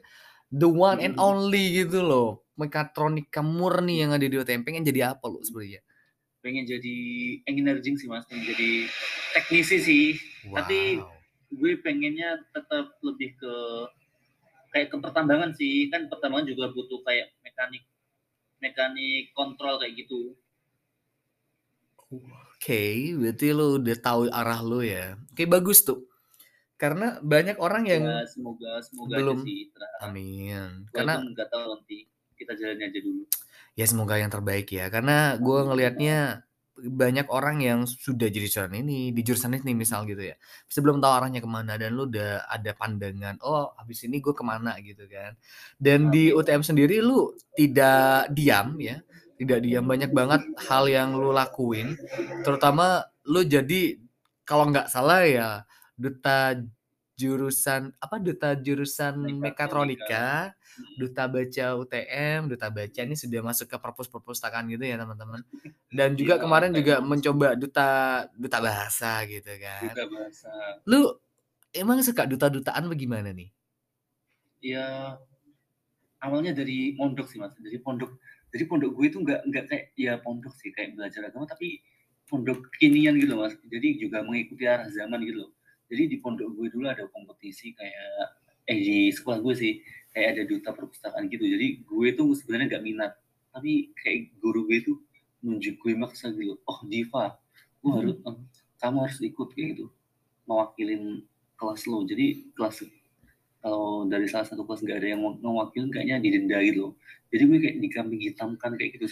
[0.62, 1.24] the one and Mhm.
[1.30, 2.30] only gitu loh,
[2.62, 5.82] mekatronika murni yang ada di UTM, pengen jadi apa lu sebenarnya?
[6.44, 6.96] Pengen jadi
[7.50, 8.70] engineering sih Mas, pengen jadi
[9.34, 10.06] teknisi sih.
[10.54, 11.10] Tapi Wow.
[11.56, 13.54] gue pengennya tetap lebih ke
[14.74, 17.84] kayak ke pertambangan sih, kan pertambangan juga butuh kayak mekanik
[18.64, 20.22] mekanik kontrol kayak gitu.
[22.14, 22.82] Oke,
[23.20, 25.18] berarti lu udah tahu arah lu ya.
[25.32, 26.00] Oke, bagus tuh.
[26.76, 30.00] Karena banyak orang yang Ya semoga semoga aja belum sih berharap.
[30.04, 30.70] amin.
[30.92, 31.98] Karena Walaupun nggak tahu nanti,
[32.36, 33.24] kita jalanin aja dulu.
[33.74, 34.86] ya semoga yang terbaik ya.
[34.92, 36.18] Karena gue ngelihatnya
[36.74, 40.36] banyak orang yang sudah jadi jurusan ini, di jurusan ini misal gitu ya.
[40.68, 44.42] Sebelum tahu arahnya ke mana dan lu udah ada pandangan, oh habis ini gue ke
[44.42, 45.38] mana gitu kan.
[45.78, 48.98] Dan di UTM sendiri lu tidak diam ya,
[49.38, 51.94] tidak diam banyak banget hal yang lu lakuin.
[52.42, 53.96] Terutama lu jadi
[54.44, 55.62] kalau nggak salah ya
[55.96, 56.58] duta
[57.14, 60.58] jurusan apa duta jurusan mekatronika,
[60.98, 65.46] duta baca UTM, duta baca ini sudah masuk ke perpus perpustakaan gitu ya teman-teman.
[65.94, 67.90] Dan juga Iya, kemarin juga kayak mencoba duta
[68.34, 69.94] duta bahasa gitu kan.
[69.94, 70.52] Duta bahasa.
[70.90, 71.22] Lu
[71.70, 73.54] emang suka duta-dutaan bagaimana nih?
[74.64, 75.18] Ya
[76.18, 78.18] awalnya dari pondok sih Mas, dari pondok.
[78.50, 81.82] Jadi pondok gue itu nggak nggak kayak ya pondok sih kayak belajar agama tapi
[82.26, 83.54] pondok kekinian gitu Mas.
[83.70, 85.52] Jadi juga mengikuti arah zaman gitu loh.
[85.92, 89.74] Jadi di pondok gue dulu ada kompetisi kayak eh di sekolah gue sih
[90.16, 91.44] kayak ada duta perpustakaan gitu.
[91.44, 93.12] Jadi gue tuh sebenarnya nggak minat,
[93.52, 94.94] tapi kayak guru gue itu
[95.44, 96.56] nunjuk gue maksa gitu.
[96.64, 97.36] Oh Diva,
[97.84, 98.38] lu harus eh,
[98.80, 99.86] kamu harus ikut kayak gitu,
[100.48, 101.28] mewakilin
[101.60, 102.08] kelas lo.
[102.08, 102.88] Jadi kelas
[103.64, 106.94] kalau dari salah satu kelas nggak ada yang mau ngewakilin kayaknya didenda gitu loh.
[107.32, 109.08] Jadi gue kayak dikambing hitamkan kayak gitu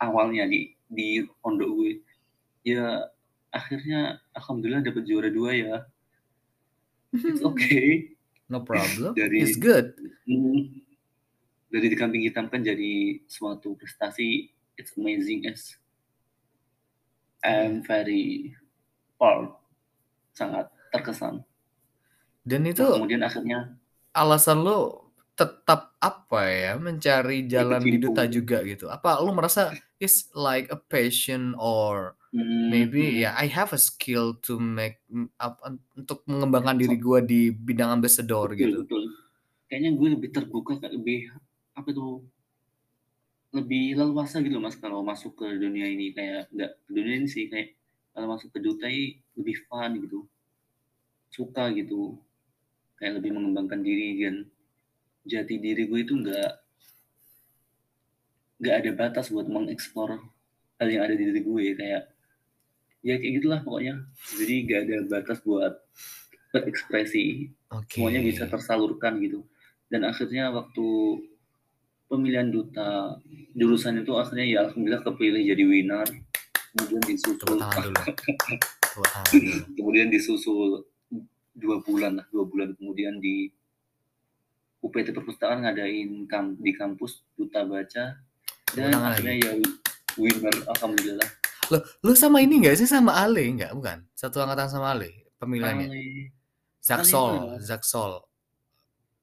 [0.00, 1.92] awalnya di di pondok gue.
[2.64, 3.12] Ya
[3.52, 5.74] akhirnya alhamdulillah dapat juara dua ya.
[7.14, 8.18] It's okay.
[8.50, 9.14] No problem.
[9.14, 9.94] Dari It's good.
[10.26, 10.82] mm,
[11.70, 14.50] dari dikambing hitamkan jadi suatu prestasi.
[14.74, 15.78] It's amazing as
[17.46, 18.56] I'm very
[19.20, 19.54] proud,
[20.34, 21.44] sangat terkesan.
[22.42, 23.78] Dan Nah, itu kemudian akhirnya
[24.12, 25.00] alasan lu
[25.34, 28.86] tetap apa ya, mencari jalan di duta juga gitu?
[28.90, 33.18] Apa lu merasa it's like a passion or Hmm, maybe hmm.
[33.22, 38.02] ya I have a skill to make mm, apa untuk mengembangkan diri gua di bidang
[38.02, 38.78] ambassador betul gitu.
[38.82, 39.04] betul.
[39.70, 41.30] Kayaknya gue lebih terbuka, kayak lebih
[41.78, 42.26] apa tuh
[43.54, 47.46] lebih leluasa gitu mas kalau masuk ke dunia ini kayak nggak ke dunia ini sih
[47.46, 47.78] kayak
[48.10, 48.90] kalau masuk ke duta
[49.38, 50.26] lebih fun gitu,
[51.30, 52.18] suka gitu,
[52.98, 54.46] kayak lebih mengembangkan diri dan
[55.22, 56.52] jati diri gue itu nggak
[58.58, 60.18] nggak ada batas buat mengeksplor
[60.82, 62.13] hal yang ada di diri gue kayak
[63.04, 64.00] ya kayak gitulah pokoknya.
[64.40, 65.76] Jadi nggak ada batas buat
[66.50, 67.52] berekspresi.
[67.68, 68.00] Oke.
[68.00, 69.44] semuanya bisa tersalurkan gitu.
[69.92, 71.20] Dan akhirnya waktu
[72.08, 73.20] pemilihan duta
[73.52, 76.08] jurusan itu akhirnya ya alhamdulillah kepilih jadi winner.
[76.74, 77.60] Kemudian disusul.
[79.76, 80.88] Kemudian disusul
[81.54, 82.72] dua bulan lah dua bulan.
[82.74, 83.52] Kemudian di
[84.80, 88.16] UPT perpustakaan ngadain kam di kampus duta baca.
[88.74, 89.44] Dan akhirnya lagi.
[89.44, 89.52] ya
[90.18, 93.72] winner alhamdulillah Loh, lu sama ini nggak sih sama Ale nggak?
[93.72, 93.98] Bukan?
[94.12, 95.88] Satu angkatan sama Ale pemilihannya.
[95.88, 96.02] Ale
[96.80, 97.56] Zaksol?
[97.60, 98.20] Zaksol.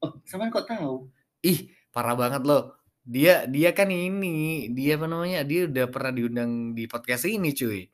[0.02, 1.06] oh sama kok tahu
[1.42, 2.74] Ih, parah banget loh.
[3.02, 5.42] Dia dia kan ini, dia apa namanya?
[5.42, 7.90] Dia udah pernah diundang di podcast ini, cuy.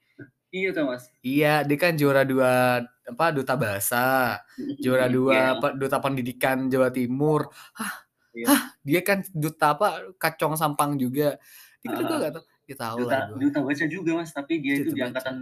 [0.48, 4.40] iya tuh mas Iya, dia kan juara dua apa duta bahasa,
[4.80, 7.48] juara dua Iya, apa duta pendidikan Jawa Timur.
[7.76, 8.46] Hah, Iya.
[8.52, 11.36] hah, dia kan duta apa kacong sampang juga.
[11.80, 12.20] Dia kan gue Ah.
[12.22, 12.44] gak tau,
[12.74, 13.38] tahu duta lah gue.
[13.40, 15.08] duta baca juga mas tapi dia itu Duta di baca.
[15.08, 15.36] angkatan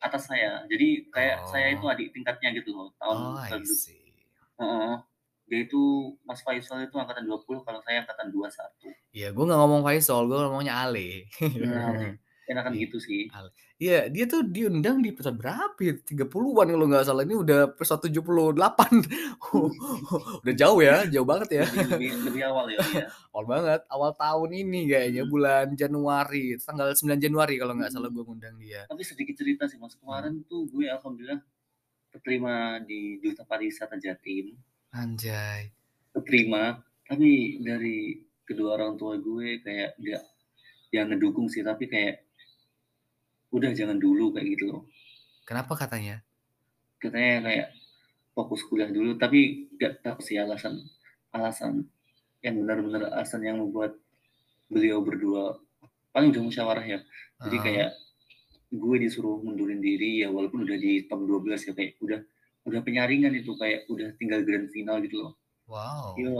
[0.00, 1.92] atas saya jadi kayak saya itu Oh.
[1.92, 4.00] adik tingkatnya gitu loh tahun Oh, I see.
[4.56, 4.94] Heeh.
[5.44, 5.82] dia itu
[6.22, 10.38] Mas Faisal itu angkatan 20 kalau saya angkatan 21 Ya, gue gak ngomong Faisal, gue
[10.38, 11.26] ngomongnya Ale.
[11.58, 12.14] nah
[12.50, 12.80] enakan Iya.
[12.84, 13.22] gitu sih
[13.80, 15.96] Iya, dia tuh diundang di episode berapa ya?
[15.96, 17.24] 30-an kalau nggak salah.
[17.24, 18.52] Ini udah episode 78.
[20.44, 21.64] udah jauh ya, jauh banget ya.
[21.64, 23.06] lebih, lebih, lebih awal ya iya.
[23.32, 25.32] Awal banget, awal tahun ini kayaknya Hmm.
[25.32, 28.84] bulan Januari, tanggal 9 Januari kalau nggak salah gue ngundang dia.
[28.84, 31.40] tapi sedikit cerita sih mas kemarin tuh gue alhamdulillah
[32.10, 34.58] keterima di Duta Pariwisata Jatim
[34.90, 35.70] Anjay.
[36.10, 37.30] keterima tapi
[37.60, 40.22] dari kedua orang tua gue kayak gak
[40.90, 42.26] yang ngedukung sih tapi kayak
[43.50, 44.82] udah jangan dulu kayak gitu loh.
[45.46, 46.22] Kenapa katanya?
[47.00, 47.68] katanya kayak
[48.36, 50.84] fokus kuliah dulu tapi gak tahu sih alasan
[51.32, 51.88] alasan
[52.44, 53.96] yang benar-benar alasan yang membuat
[54.68, 55.56] beliau berdua
[56.12, 57.00] paling udah musyawarah ya.
[57.40, 57.90] Jadi Ah, kayak
[58.70, 62.20] gue disuruh mundurin diri ya walaupun udah di top 12 ya kayak udah
[62.68, 65.32] udah penyaringan itu kayak udah tinggal grand final gitu loh.
[65.64, 66.18] Wow.
[66.20, 66.32] ya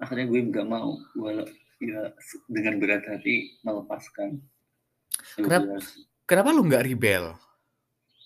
[0.00, 1.44] akhirnya gue nggak mau walau
[1.82, 2.08] ya
[2.48, 4.40] dengan berat hati melepaskan
[5.34, 5.76] Kenapa?
[5.76, 6.04] 12.
[6.24, 7.24] Kenapa lu nggak rebel?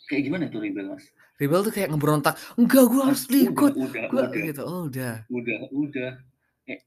[0.05, 2.35] kayak gimana tuh rebel mas Rebel tuh kayak ngeberontak.
[2.55, 3.73] Enggak, gue harus ikut.
[3.73, 4.63] udah Gue udah gitu.
[4.63, 5.15] Oh, udah.
[5.27, 6.13] udah udah
[6.61, 6.81] kayak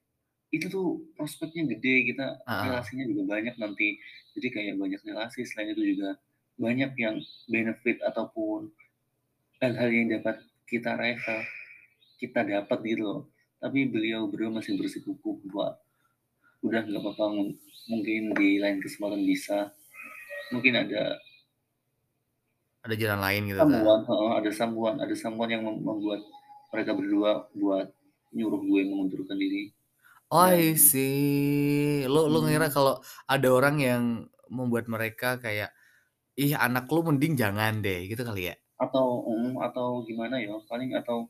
[0.50, 2.68] itu tuh prospeknya gede kita Ah.
[2.68, 3.98] relasinya juga banyak nanti
[4.34, 6.20] jadi kayak banyak relasi selain itu juga
[6.56, 8.70] banyak yang benefit ataupun
[9.58, 11.42] hal-hal yang dapat kita rasa
[12.16, 13.22] kita dapat gitu loh
[13.58, 15.80] tapi beliau berdua masih bersikukuh buat
[16.60, 19.74] udah nggak apa-apa mung- mungkin di lain kesempatan bisa
[20.50, 21.16] mungkin ada
[22.84, 23.60] Ada jalan lain gitu.
[23.60, 23.72] kan.
[23.72, 26.20] heeh, ada sambungan ada sambungan yang mem- membuat
[26.70, 27.88] mereka berdua buat
[28.32, 29.72] nyuruh gue mengundurkan diri
[30.28, 32.10] Oh, I Dan- see.
[32.10, 32.74] Lu lu ngira Hmm.
[32.74, 34.04] kalau ada orang yang
[34.50, 35.70] membuat mereka kayak
[36.34, 38.56] ih anak lu mending jangan deh gitu kali ya.
[38.76, 41.30] atau mm, atau gimana ya paling atau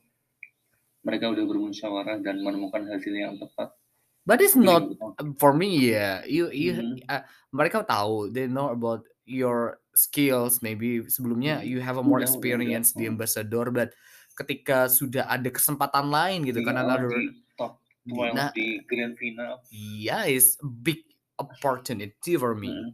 [1.03, 3.76] mereka udah bermusyawarah dan menemukan hasil yang tepat
[4.24, 5.36] But it's Gue not juga tahu.
[5.36, 6.24] for me ya.
[6.24, 7.03] You you Mhm.
[7.05, 11.67] uh, mereka tahu they know about your skills maybe sebelumnya Hmm.
[11.67, 13.15] you have a more experience di Hmm.
[13.15, 13.91] ambassador but
[14.34, 19.13] ketika sudah ada kesempatan lain gitu Di- kan another di top 12 nah di grand
[19.15, 21.03] final yeah is a big
[21.38, 22.71] opportunity for me.
[22.71, 22.89] Mm.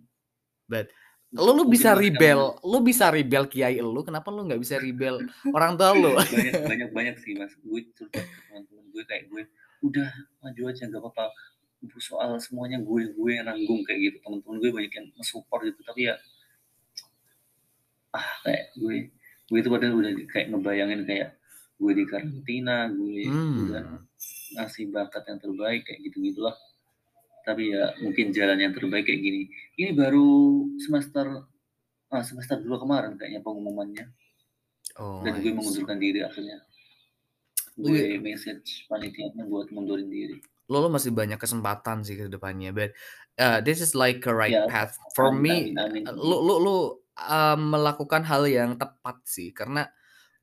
[0.66, 0.92] But
[1.30, 5.22] lu lu Mungkin bisa rebel, lu bisa rebel kiai lu, kenapa lu nggak bisa rebel
[5.48, 6.14] orang tua lu?
[6.18, 9.44] banyak banyak banyak sih mas gue curhat teman-teman gue kayak gue
[9.86, 10.10] udah
[10.44, 11.26] maju aja nggak apa-apa.
[12.00, 14.18] Soal semuanya gue gue yang nanggung kayak gitu.
[14.24, 15.80] Teman-teman gue banyak yang support gitu.
[15.84, 16.16] Tapi ya
[18.10, 18.96] ah kayak gue
[19.50, 21.30] gue itu padahal udah kayak ngebayangin kayak
[21.78, 23.22] gue di karantina gue
[23.70, 24.02] udah Hmm.
[24.58, 26.58] ngasih bakat yang terbaik kayak gitu gitulah
[27.46, 29.50] tapi ya mungkin jalan yang terbaik kayak gini.
[29.80, 30.28] Ini baru
[30.78, 31.26] semester
[32.12, 34.06] ah, semester dua kemarin kayaknya pengumumannya.
[35.00, 36.60] Oh, dan gue mengundurkan diri akhirnya
[37.80, 40.38] gue message panitianya buat mundurin diri.
[40.70, 42.92] Lo lo masih banyak kesempatan sih ke depannya, but
[43.42, 45.74] uh, this is like a right ya path for amin me.
[45.84, 46.76] amin amin Lu lu lu
[47.18, 49.90] uh, melakukan hal yang tepat sih, karena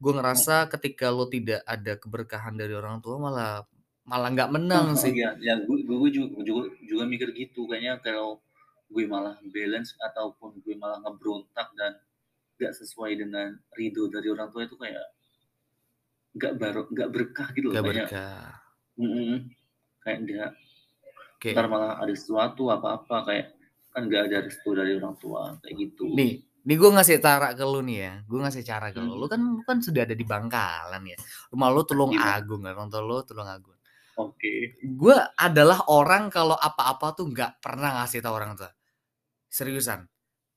[0.02, 3.64] gue ngerasa ketika lo tidak ada keberkahan dari orang tua malah
[4.06, 5.14] malah nggak menang Oh, sih.
[5.16, 8.42] iya, ya gue, gue juga, juga juga mikir gitu kayaknya kalau
[8.92, 11.98] gue malah balance ataupun gue malah ngebrontak dan
[12.60, 15.02] gak sesuai dengan ridho dari orang tua itu kayak
[16.36, 18.48] gak baru gak berkah gitu loh Gak kayaknya berkah.
[18.96, 19.32] Mm-mm.
[20.00, 20.50] kayak enggak
[21.34, 21.48] Oke.
[21.52, 23.46] ntar malah ada sesuatu apa-apa kayak
[23.90, 26.32] kan gak ada restu dari orang tua kayak gitu Nih,
[26.62, 28.12] nih gue ngasih cara ke lu nih ya.
[28.22, 29.10] Gue ngasih cara ke lu.
[29.10, 29.20] Hmm.
[29.20, 31.16] Lu kan lu kan sudah ada di Bangkalan ya.
[31.48, 32.36] Rumah lu Tulung Gimana?
[32.36, 33.72] Agung orang tua lu Tulung Agung.
[34.16, 38.68] oke Gue adalah orang kalau apa-apa tuh nggak pernah ngasih tahu orang tua.
[39.46, 40.04] Seriusan.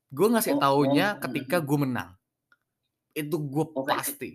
[0.09, 2.09] Gue ngasih Oh, taunya oh, ketika mm, gue menang.
[3.11, 4.32] Itu gue Oh, kayak- pasti.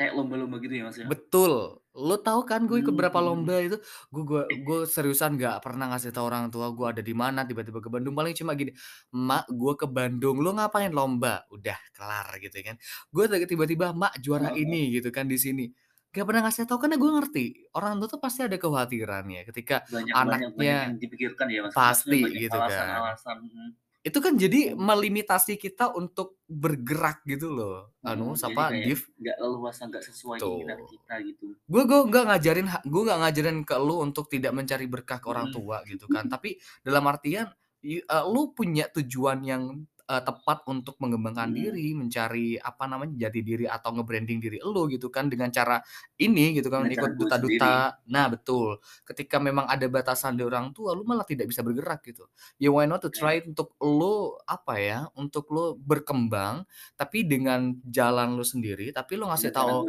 [0.00, 1.80] Kayak lomba-lomba gitu ya mas ya Betul.
[1.96, 3.24] Lo tahu kan gue ikut berapa Hmm.
[3.24, 3.76] lomba itu,
[4.12, 7.80] gue gue gue seriusan nggak pernah ngasih tahu orang tua gue ada di mana, tiba-tiba
[7.82, 8.70] ke Bandung paling cuma gini,
[9.16, 12.76] "Mak, gue ke Bandung, lu ngapain lomba?" Udah kelar gitu kan.
[13.10, 14.62] Gue tiba-tiba, "Mak, juara Heeh.
[14.62, 15.66] ini" gitu kan di sini.
[16.14, 17.44] Gak pernah ngasih tahu karena gue ngerti
[17.78, 21.60] orang tua tuh pasti ada kekhawatiran ya ketika banyak banyak banyak anaknya yang dipikirkan ya
[21.66, 23.18] mas pasti banyak gitu kan.
[23.18, 23.70] alasan-alasan mm.
[24.00, 24.80] Itu kan jadi Hmm.
[24.80, 27.92] melimitasi kita untuk bergerak gitu loh.
[28.00, 29.04] Anu, Hmm, siapa Div?
[29.20, 33.76] nggak leluasa nggak sesuai keinginan kita gitu gue gue nggak ngajarin gue nggak ngajarin ke
[33.76, 35.54] lu untuk tidak mencari berkah ke orang Mm.
[35.54, 39.62] tua gitu kan tapi dalam artian eh, lu punya tujuan yang
[40.10, 41.56] eh, tepat untuk mengembangkan Mm.
[41.56, 45.78] diri mencari apa namanya jati diri atau nge-branding diri lu gitu kan dengan cara
[46.18, 50.98] ini gitu kan Dengan ikut duta-duta nah betul ketika memang ada batasan dari orang tua
[50.98, 52.26] lu malah tidak bisa bergerak gitu
[52.58, 56.66] ya why not to try untuk lu apa ya untuk lu berkembang
[56.98, 59.86] tapi dengan jalan lu sendiri tapi lu ngasih Dengan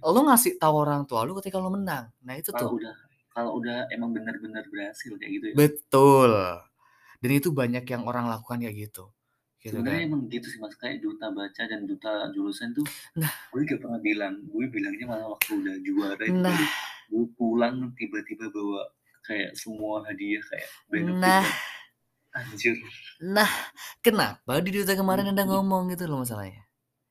[0.00, 2.06] tahu lo ngasih tahu orang tua lu ketika lo menang.
[2.22, 2.78] Nah, itu kalau tuh.
[2.78, 2.94] udah
[3.34, 6.32] kalau udah emang benar-benar berhasil kayak gitu ya Betul.
[7.16, 9.08] Dan itu banyak yang orang lakukan kayak gitu.
[9.66, 10.08] Gitu sebenarnya kan.
[10.08, 12.86] emang gitu sih mas kayak duta baca dan duta jurusan tuh
[13.18, 13.32] Nah.
[13.50, 16.66] gue gak pernah bilang gue bilangnya malah waktu udah juara itu Nah, baru
[17.06, 18.82] gue pulang tiba-tiba bawa
[19.22, 21.44] kayak semua hadiah kayak benefit nah,
[22.32, 22.74] anjir
[23.18, 23.50] nah.
[23.98, 25.50] Kenapa di duta kemarin ada Hmm.
[25.50, 26.62] ngomong gitu loh masalahnya?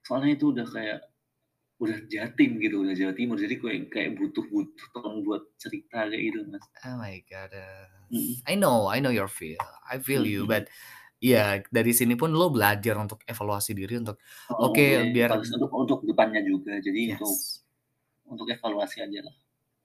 [0.02, 1.00] soalnya itu udah kayak
[1.76, 3.36] udah Jatim gitu, udah Jawa Timur.
[3.36, 6.64] Jadi kayak kayak butuh-butuh teman buat cerita kayak gitu, Mas.
[6.88, 7.52] Oh my god.
[7.52, 8.48] Uh, Mhm.
[8.48, 9.60] I know, I know your feel.
[9.84, 10.52] I feel you, Mhm.
[10.56, 10.64] but
[11.20, 14.20] ya dari sini pun lo belajar untuk evaluasi diri untuk
[14.52, 16.78] Oh, oke gue biar bagus untuk untuk depannya juga.
[16.80, 17.64] Jadi untuk yes.
[18.28, 19.36] untuk evaluasi aja lah.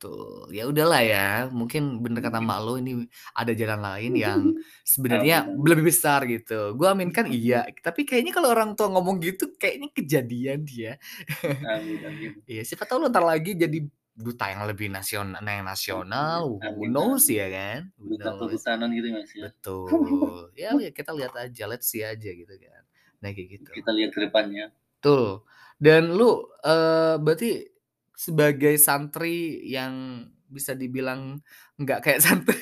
[0.00, 1.28] Tuh, ya udahlah ya.
[1.52, 3.04] Mungkin bener kata mak lo ini
[3.36, 4.40] ada jalan lain yang
[4.80, 5.68] sebenarnya Amin, amin.
[5.68, 6.72] lebih besar gitu.
[6.72, 10.96] Gue aminkan iya, tapi kayaknya kalau orang tua ngomong gitu kayaknya kejadian dia.
[12.48, 13.84] Iya, siapa tahu lo ntar lagi jadi
[14.20, 17.80] duta yang lebih nasional, yang nasional, who Amin, knows ya kan?
[17.96, 19.48] Who Duta kehutanan gitu, Mas, ya.
[19.48, 19.88] Betul.
[20.60, 22.82] Ya, ya kita lihat aja, let's see aja gitu kan.
[23.24, 23.70] Nah kayak gitu.
[23.72, 24.72] Kita lihat ke depannya.
[25.00, 25.48] Betul.
[25.80, 27.64] Dan lu eh berarti
[28.12, 31.40] sebagai santri yang bisa dibilang
[31.80, 32.60] nggak kayak santri.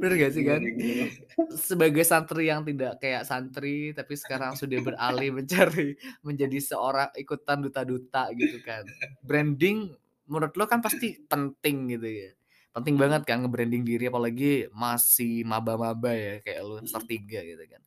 [0.00, 0.62] Bener gak sih kan?
[1.52, 8.30] Sebagai santri yang tidak kayak santri tapi sekarang sudah beralih mencari menjadi seorang ikutan duta-duta
[8.36, 8.88] gitu kan.
[9.24, 9.92] Branding
[10.30, 12.30] menurut lo kan pasti penting gitu ya.
[12.72, 17.10] Penting banget kan nge-branding diri apalagi masih maba-maba ya kayak lu semester Mhm.
[17.10, 17.82] 3 gitu kan.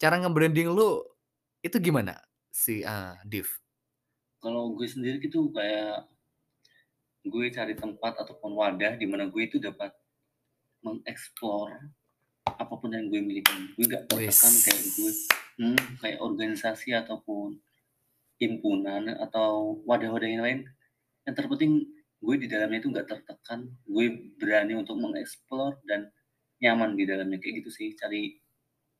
[0.00, 1.02] Cara nge-branding lu
[1.64, 2.18] itu gimana
[2.50, 3.48] si eee, Div?
[4.42, 6.08] Kalau gue sendiri gitu kayak
[7.32, 9.92] gue cari tempat ataupun wadah di mana gue itu dapat
[10.80, 11.76] mengeksplor
[12.46, 13.76] apa pun yang gue miliki.
[13.76, 15.12] Gue nggak tertekan kayak gue
[15.60, 17.60] hmm, kayak organisasi ataupun
[18.40, 20.60] himpunan atau wadah-wadah yang lain.
[21.28, 21.72] Yang terpenting
[22.20, 23.68] gue di dalamnya itu nggak tertekan.
[23.84, 26.08] Gue berani untuk mengeksplor dan
[26.60, 27.92] nyaman di dalamnya kayak gitu sih.
[27.96, 28.40] Cari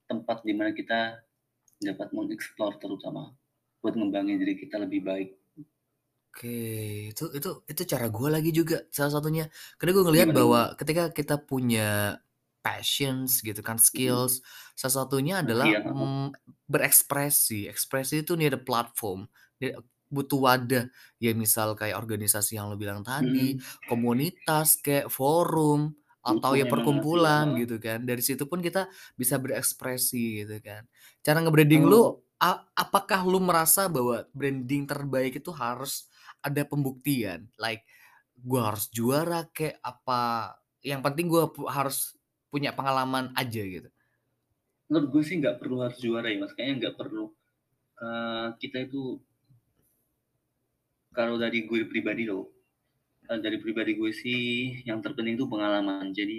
[0.04, 1.20] tempat di mana kita
[1.80, 3.32] dapat mengeksplor terutama
[3.80, 5.39] buat ngembangin diri kita lebih baik.
[6.30, 6.46] Oke,
[7.10, 9.50] itu itu itu cara gue lagi juga salah satunya.
[9.78, 12.22] Karena gue ngelihat Gimana, bahwa ketika kita punya
[12.62, 14.38] passions gitu kan, skills,
[14.78, 15.90] salah satunya adalah heeh.
[15.90, 16.30] mm,
[16.70, 17.66] berekspresi.
[17.66, 19.26] Ekspresi itu need a platform,
[19.58, 19.74] dia
[20.06, 20.86] butuh wadah.
[21.18, 23.80] Ya misal kayak organisasi yang lo bilang tadi, Mhm.
[23.82, 28.06] komunitas kayak forum atau ya emang asli, perkumpulan gitu kan.
[28.06, 28.86] Dari situ pun kita
[29.18, 30.86] bisa berekspresi gitu kan.
[31.26, 36.08] Cara nge-branding Kalau lu a apakah lu merasa bahwa branding terbaik itu harus
[36.44, 37.48] ada pembuktian?
[37.60, 37.84] Like
[38.40, 42.16] gua harus juara kek, apa yang penting pu harus
[42.50, 43.90] punya pengalaman aja gitu?
[44.90, 46.52] menurut gue sih nggak perlu harus juara ya, Mas.
[46.52, 47.24] Kayaknya nggak perlu.
[48.02, 49.02] Eee, kita itu
[51.14, 52.50] kalau dari gue pribadi loh,
[53.30, 54.42] eee, dari pribadi gue sih
[54.88, 56.10] yang terpenting itu pengalaman.
[56.14, 56.38] Jadi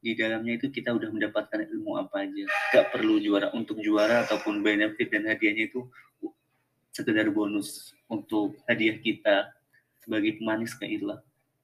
[0.00, 2.44] di dalamnya itu kita udah mendapatkan ilmu apa aja.
[2.72, 5.80] Nggak perlu juara untuk juara ataupun benefit dan hadiahnya itu
[7.00, 9.48] sekedar bonus untuk hadiah kita
[10.04, 11.20] sebagai pemanis kayak itulah.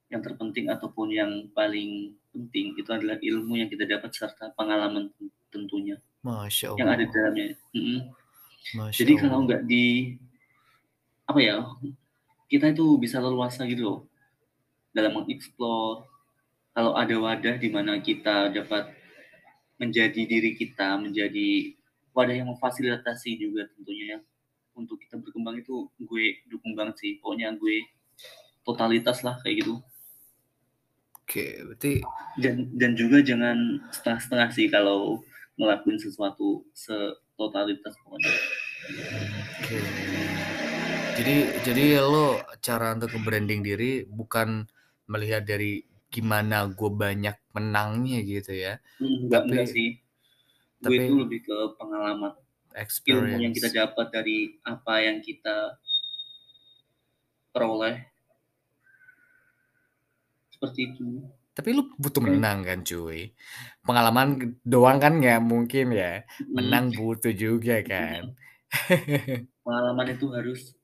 [0.09, 5.11] Yang terpenting ataupun yang paling penting itu adalah ilmu yang kita dapat serta pengalaman
[5.51, 7.15] tentunya Masya yang ada di Allah.
[7.15, 7.47] dalamnya.
[7.75, 7.99] Mhm.
[8.81, 9.47] Masya Jadi kalau Allah.
[9.51, 9.87] nggak di
[11.27, 11.57] apa ya,
[12.47, 13.99] kita itu bisa leluasa gitu loh
[14.95, 16.07] dalam mengeksplor.
[16.77, 18.95] Kalau ada wadah di mana kita dapat
[19.81, 21.75] menjadi diri kita, menjadi
[22.15, 24.19] wadah yang memfasilitasi juga tentunya ya
[24.77, 27.13] untuk kita berkembang itu gue dukung banget sih.
[27.19, 27.83] Pokoknya gue
[28.63, 29.81] totalitas lah kayak gitu.
[31.27, 32.07] Oke, berarti
[32.39, 35.25] Dan dan juga jangan setengah-setengah sih kalau
[35.59, 38.33] ngelakuin sesuatu setotalitas pokoknya.
[39.59, 39.79] Oke.
[41.17, 44.69] Jadi jadi lo cara untuk nge-branding diri bukan
[45.09, 45.81] melihat dari
[46.13, 48.79] gimana gue banyak menangnya gitu ya.
[49.01, 49.89] Enggak enggak Tapi sih.
[50.77, 52.33] Gue tapi itu lebih ke pengalaman.
[53.07, 53.73] Ilmu yang kita experience.
[53.73, 55.81] dapat dari apa yang kita
[57.53, 57.97] peroleh.
[60.53, 61.25] Seperti itu.
[61.57, 62.29] Tapi lu butuh Oke.
[62.29, 63.33] menang kan cuy.
[63.81, 66.21] Pengalaman doang kan nggak mungkin ya.
[66.41, 66.53] Mhm.
[66.53, 68.37] Menang butuh juga kan.
[69.65, 70.76] Pengalaman itu harus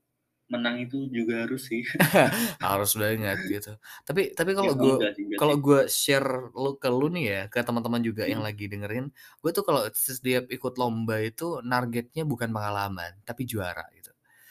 [0.53, 1.83] menang itu juga harus sih.
[2.65, 3.71] Harus banget gitu.
[4.09, 4.95] Tapi tapi Ya, kalau gue
[5.39, 8.47] kalau gue share lu ke lu nih ya, ke teman-teman juga yang Mhm.
[8.47, 9.11] lagi dengerin,
[9.43, 14.02] gue tuh kalau setiap ikut lomba itu nargetnya bukan pengalaman, tapi juara gitu.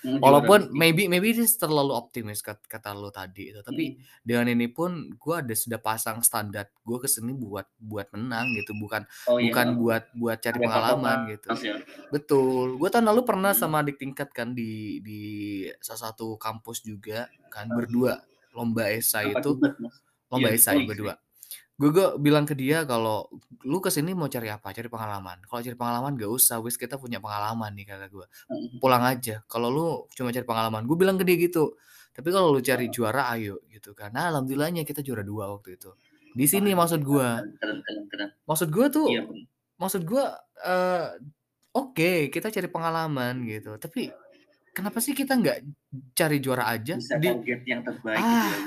[0.04, 4.06] Juara Walaupun maybe maybe this terlalu optimis kat kata lu tadi itu, tapi Mhm.
[4.26, 8.74] dengan ini pun gue ada sudah pasang standar gue ke sini buat buat menang gitu,
[8.78, 11.50] bukan Oh iya, bukan buat buat cari Ada pengalaman patokan gitu.
[11.50, 11.76] Mas ya.
[12.14, 12.78] Betul.
[12.82, 13.58] Gue tahun lalu pernah Mhm.
[13.58, 15.20] sama adik tingkat kan di di
[15.82, 17.78] salah satu kampus juga kan Heeh.
[17.78, 18.22] berdua
[18.56, 19.76] lomba esai Apa itu, Mas?
[20.32, 21.18] lomba Iya, esai berdua.
[21.82, 23.18] Gue gue bilang ke dia kalau,
[23.72, 24.70] "Lu ke sini mau cari apa?
[24.78, 25.38] Cari pengalaman.
[25.50, 28.26] Kalau cari pengalaman nggak usah, wis kita punya pengalaman nih," kata gue.
[28.50, 28.80] Mhm.
[28.84, 29.36] "Pulang aja.
[29.52, 31.78] Kalau lu cuma cari pengalaman." Gue bilang ke dia gitu.
[32.18, 32.96] "Tapi kalau lu cari Heeh.
[32.96, 33.94] juara ayo," gitu.
[34.14, 35.92] Nah, alhamdulillahnya kita juara 2 waktu itu.
[36.38, 37.30] Di sini maksud gue.
[38.50, 39.22] Maksud gue tuh Iya,
[39.82, 40.24] maksud gue,
[40.66, 41.08] eee,
[41.78, 44.12] oke kita cari pengalaman gitu, tapi
[44.76, 45.58] kenapa sih kita nggak
[46.18, 48.60] cari juara aja bisa di target yang terbaik gitu ah ya,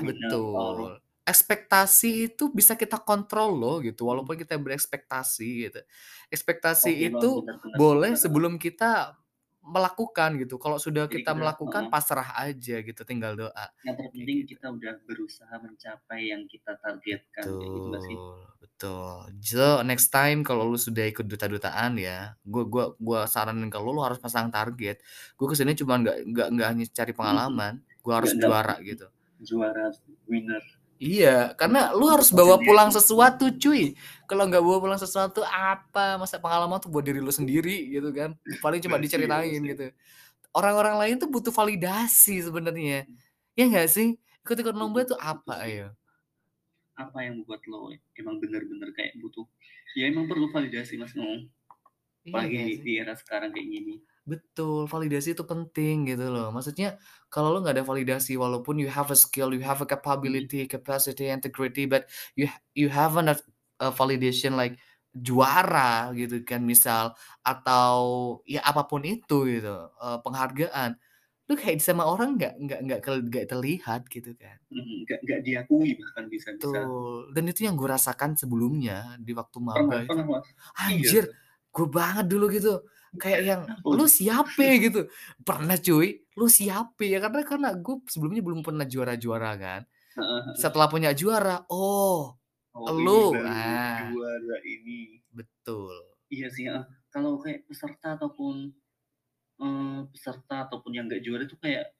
[0.57, 4.05] or betul ekspektasi itu bisa kita kontrol loh gitu.
[4.07, 5.81] Walaupun kita berekspektasi gitu.
[6.29, 7.29] Ekspektasi Bang, itu
[7.75, 8.21] boleh benar.
[8.21, 9.17] sebelum kita
[9.65, 10.61] melakukan gitu.
[10.61, 11.93] Kalau sudah Jadi kita melakukan heeh.
[11.93, 13.01] pasrah aja gitu.
[13.01, 14.53] Tinggal doa yang terpenting gitu.
[14.57, 18.17] kita udah berusaha mencapai yang kita targetkan gitu gak sih?
[18.17, 19.17] Betul betul.
[19.41, 23.97] So next time kalau lu sudah ikut duta-dutaan ya gua gua gua saranin ke lu
[24.05, 25.01] harus pasang target.
[25.33, 29.07] Gua ke sini cuma nggak nggak nggak hanya cari pengalaman gua harus Nggak- juara gitu.
[29.41, 29.91] juara
[30.31, 30.63] winner
[30.95, 33.99] Iya, karena lu harus bawa pulang sesuatu, cuy.
[34.31, 36.15] Kalau nggak bawa pulang sesuatu, apa?
[36.15, 38.31] Masa pengalaman tuh buat diri lu sendiri, gitu kan?
[38.63, 39.71] Paling cuma Pasti, diceritain pasti.
[39.75, 39.85] gitu.
[40.55, 43.03] Orang-orang lain tuh butuh validasi sebenarnya.
[43.59, 44.15] Ya nggak sih?
[44.47, 45.91] Ikut-ikut lomba tuh Butuh- apa, ayo?
[46.95, 49.43] apa yang membuat lo emang bener-bener kayak butuh
[49.99, 51.51] ya emang perlu validasi mas ngomong
[52.23, 52.79] Iya apalagi di, sih?
[52.87, 56.49] di era sekarang kayak gini Betul, validasi itu penting gitu loh.
[56.49, 56.97] Maksudnya
[57.29, 61.29] kalau lu nggak ada validasi walaupun you have a skill, you have a capability, capacity,
[61.29, 63.37] integrity, but you you haven't a,
[63.85, 64.81] a validation like
[65.13, 67.13] juara gitu kan misal
[67.45, 67.97] atau
[68.49, 70.97] ya apa pun itu gitu eh, penghargaan
[71.47, 72.99] lu kayak sama orang nggak nggak nggak
[73.31, 77.31] nggak terlihat gitu kan Mm, nggak nggak diakui bahkan bisa bisa Betul.
[77.35, 80.09] Dan itu yang gue rasakan sebelumnya di waktu pernah maba itu.
[80.09, 80.47] pernah mas
[80.79, 81.23] Anjir,
[81.75, 82.73] gue banget dulu gitu.
[83.17, 85.07] Kayak yang lu siapa gitu.
[85.41, 89.81] Pernah cuy, lu siapa ya karena karena gue sebelumnya belum pernah juara-juara kan.
[90.55, 92.39] Setelah punya juara, oh,
[92.75, 94.11] oh, Lu, baru ah.
[94.11, 95.95] juara ini betul.
[96.27, 96.83] iya sih ah.
[97.07, 98.75] kalau kayak peserta ataupun
[99.63, 101.95] eh, peserta ataupun yang nggak juara itu kayak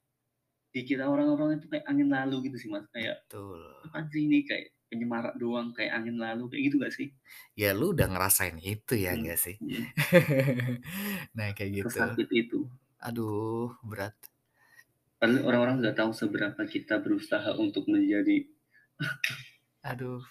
[0.76, 3.64] dikira orang-orang itu kayak angin lalu gitu sih mas kayak Betul.
[3.88, 7.08] apa sih ini kayak penyemarak doang kayak angin lalu kayak gitu gak sih
[7.56, 9.18] Ya lu udah ngerasain itu ya Hmm.
[9.24, 9.56] enggak sih?
[9.60, 9.86] Hmm,
[11.36, 11.98] nah, kayak gitu.
[11.98, 12.58] sesakit itu
[13.00, 14.16] Aduh, berat.
[15.16, 18.44] Padahal orang-orang nggak tahu seberapa kita berusaha untuk menjadi
[19.82, 20.22] Aduh.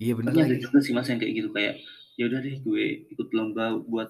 [0.00, 1.74] Iya tapi ada juga sih mas yang kayak gitu kayak
[2.18, 4.08] ya udah deh gue ikut lomba buat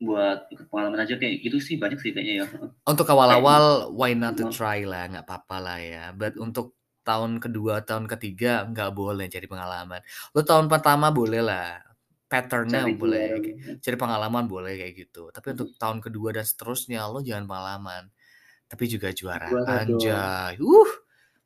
[0.00, 2.46] buat ikut pengalaman aja kayak gitu sih banyak sih kayaknya ya
[2.88, 6.04] Untuk awal-awal why not to try lah, nggak apa-apa lah ya.
[6.16, 10.00] But untuk tahun kedua, tahun ketiga nggak boleh cari pengalaman.
[10.36, 11.80] Lu tahun pertama boleh lah,
[12.30, 15.34] patternnya cari boleh, kayak- cari pengalaman boleh kayak gitu.
[15.34, 18.02] Tapi untuk tahun kedua dan seterusnya lo jangan pengalaman,
[18.70, 19.50] tapi juga juara.
[19.50, 19.98] Juara doang.
[19.98, 20.90] Anjay, uh,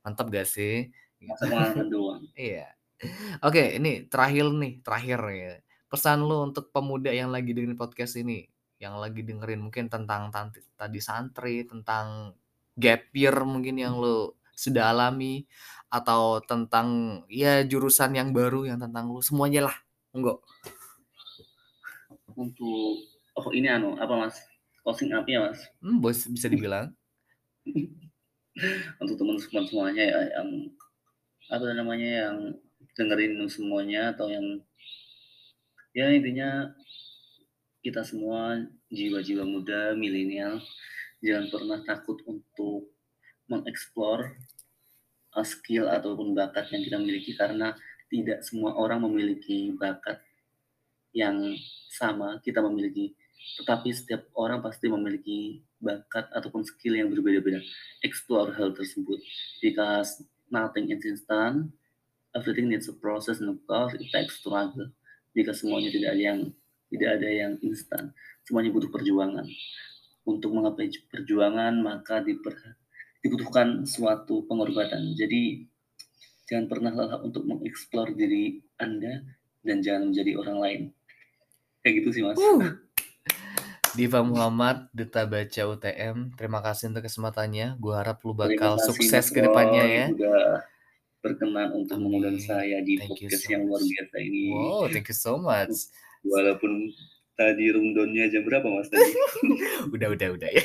[0.05, 0.93] mantap gak sih?
[1.93, 2.69] doang Iya.
[3.45, 5.53] Oke, ini terakhir nih, terakhir ya.
[5.89, 8.45] Pesan lu untuk pemuda yang lagi dengerin podcast ini,
[8.81, 10.29] yang lagi dengerin mungkin tentang
[10.77, 12.37] tadi santri, tentang
[12.75, 15.45] gap year mungkin yang lu sudah alami
[15.91, 19.77] atau tentang ya jurusan yang baru yang tentang lu semuanya lah.
[20.15, 20.39] Enggak.
[22.35, 22.99] untuk
[23.39, 24.35] oh ini anu apa mas
[24.83, 26.91] closing up ya mas Hmm, bos bisa dibilang.
[29.03, 30.49] untuk teman-teman semuanya ya yang
[31.51, 32.37] apa namanya yang
[32.95, 34.63] dengerin semuanya atau yang
[35.95, 36.71] ya intinya
[37.83, 40.63] kita semua jiwa-jiwa muda milenial
[41.23, 42.94] jangan pernah takut untuk
[43.51, 44.37] mengeksplor
[45.35, 47.77] uh, skill ataupun bakat yang kita miliki karena
[48.09, 50.23] tidak semua orang memiliki bakat
[51.15, 51.55] yang
[51.91, 53.15] sama kita memiliki.
[53.61, 57.61] Tetapi setiap orang pasti memiliki bakat ataupun skill yang berbeda-beda.
[58.01, 59.21] Explore hal tersebut.
[59.61, 61.71] Because nothing is instant.
[62.35, 64.91] Everything needs a process and of course it takes struggle.
[65.37, 66.41] Jika semuanya tidak ada yang
[66.91, 68.15] tidak ada yang instan
[68.45, 69.49] semuanya butuh perjuangan.
[70.25, 72.77] Untuk menggapai perjuangan maka diper-
[73.25, 75.65] dibutuhkan suatu pengorbanan jadi
[76.45, 79.25] jangan pernah lelah untuk mengeksplor diri anda
[79.65, 80.81] dan jangan menjadi orang lain
[81.81, 82.77] kayak gitu sih mas Uh.
[83.95, 86.35] Diva Muhammad, Duta Baca UTM.
[86.35, 87.79] Terima kasih untuk kesempatannya.
[87.79, 90.05] Gue harap lu bakal kasih, sukses ke depannya ya.
[90.11, 90.67] udah
[91.23, 92.11] berkenan untuk Amin.
[92.11, 95.73] mengundang saya di Thank podcast so yang luar biasa ini Wow, thank you so much.
[96.35, 96.91] walaupun
[97.39, 99.09] tadi rundownnya jam berapa mas tadi
[99.95, 100.65] udah udah udah ya.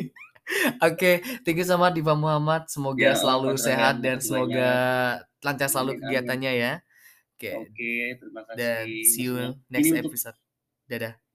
[0.82, 2.66] Oke, thank you so much Diva Muhammad.
[2.66, 4.70] Semoga Ya, selalu sehat dan semoga
[5.40, 6.72] lancar selalu Amin, kegiatannya ya.
[7.36, 9.34] Oke, oke terima kasih dan see you
[9.72, 10.36] next episode.
[10.90, 11.29] Dadah.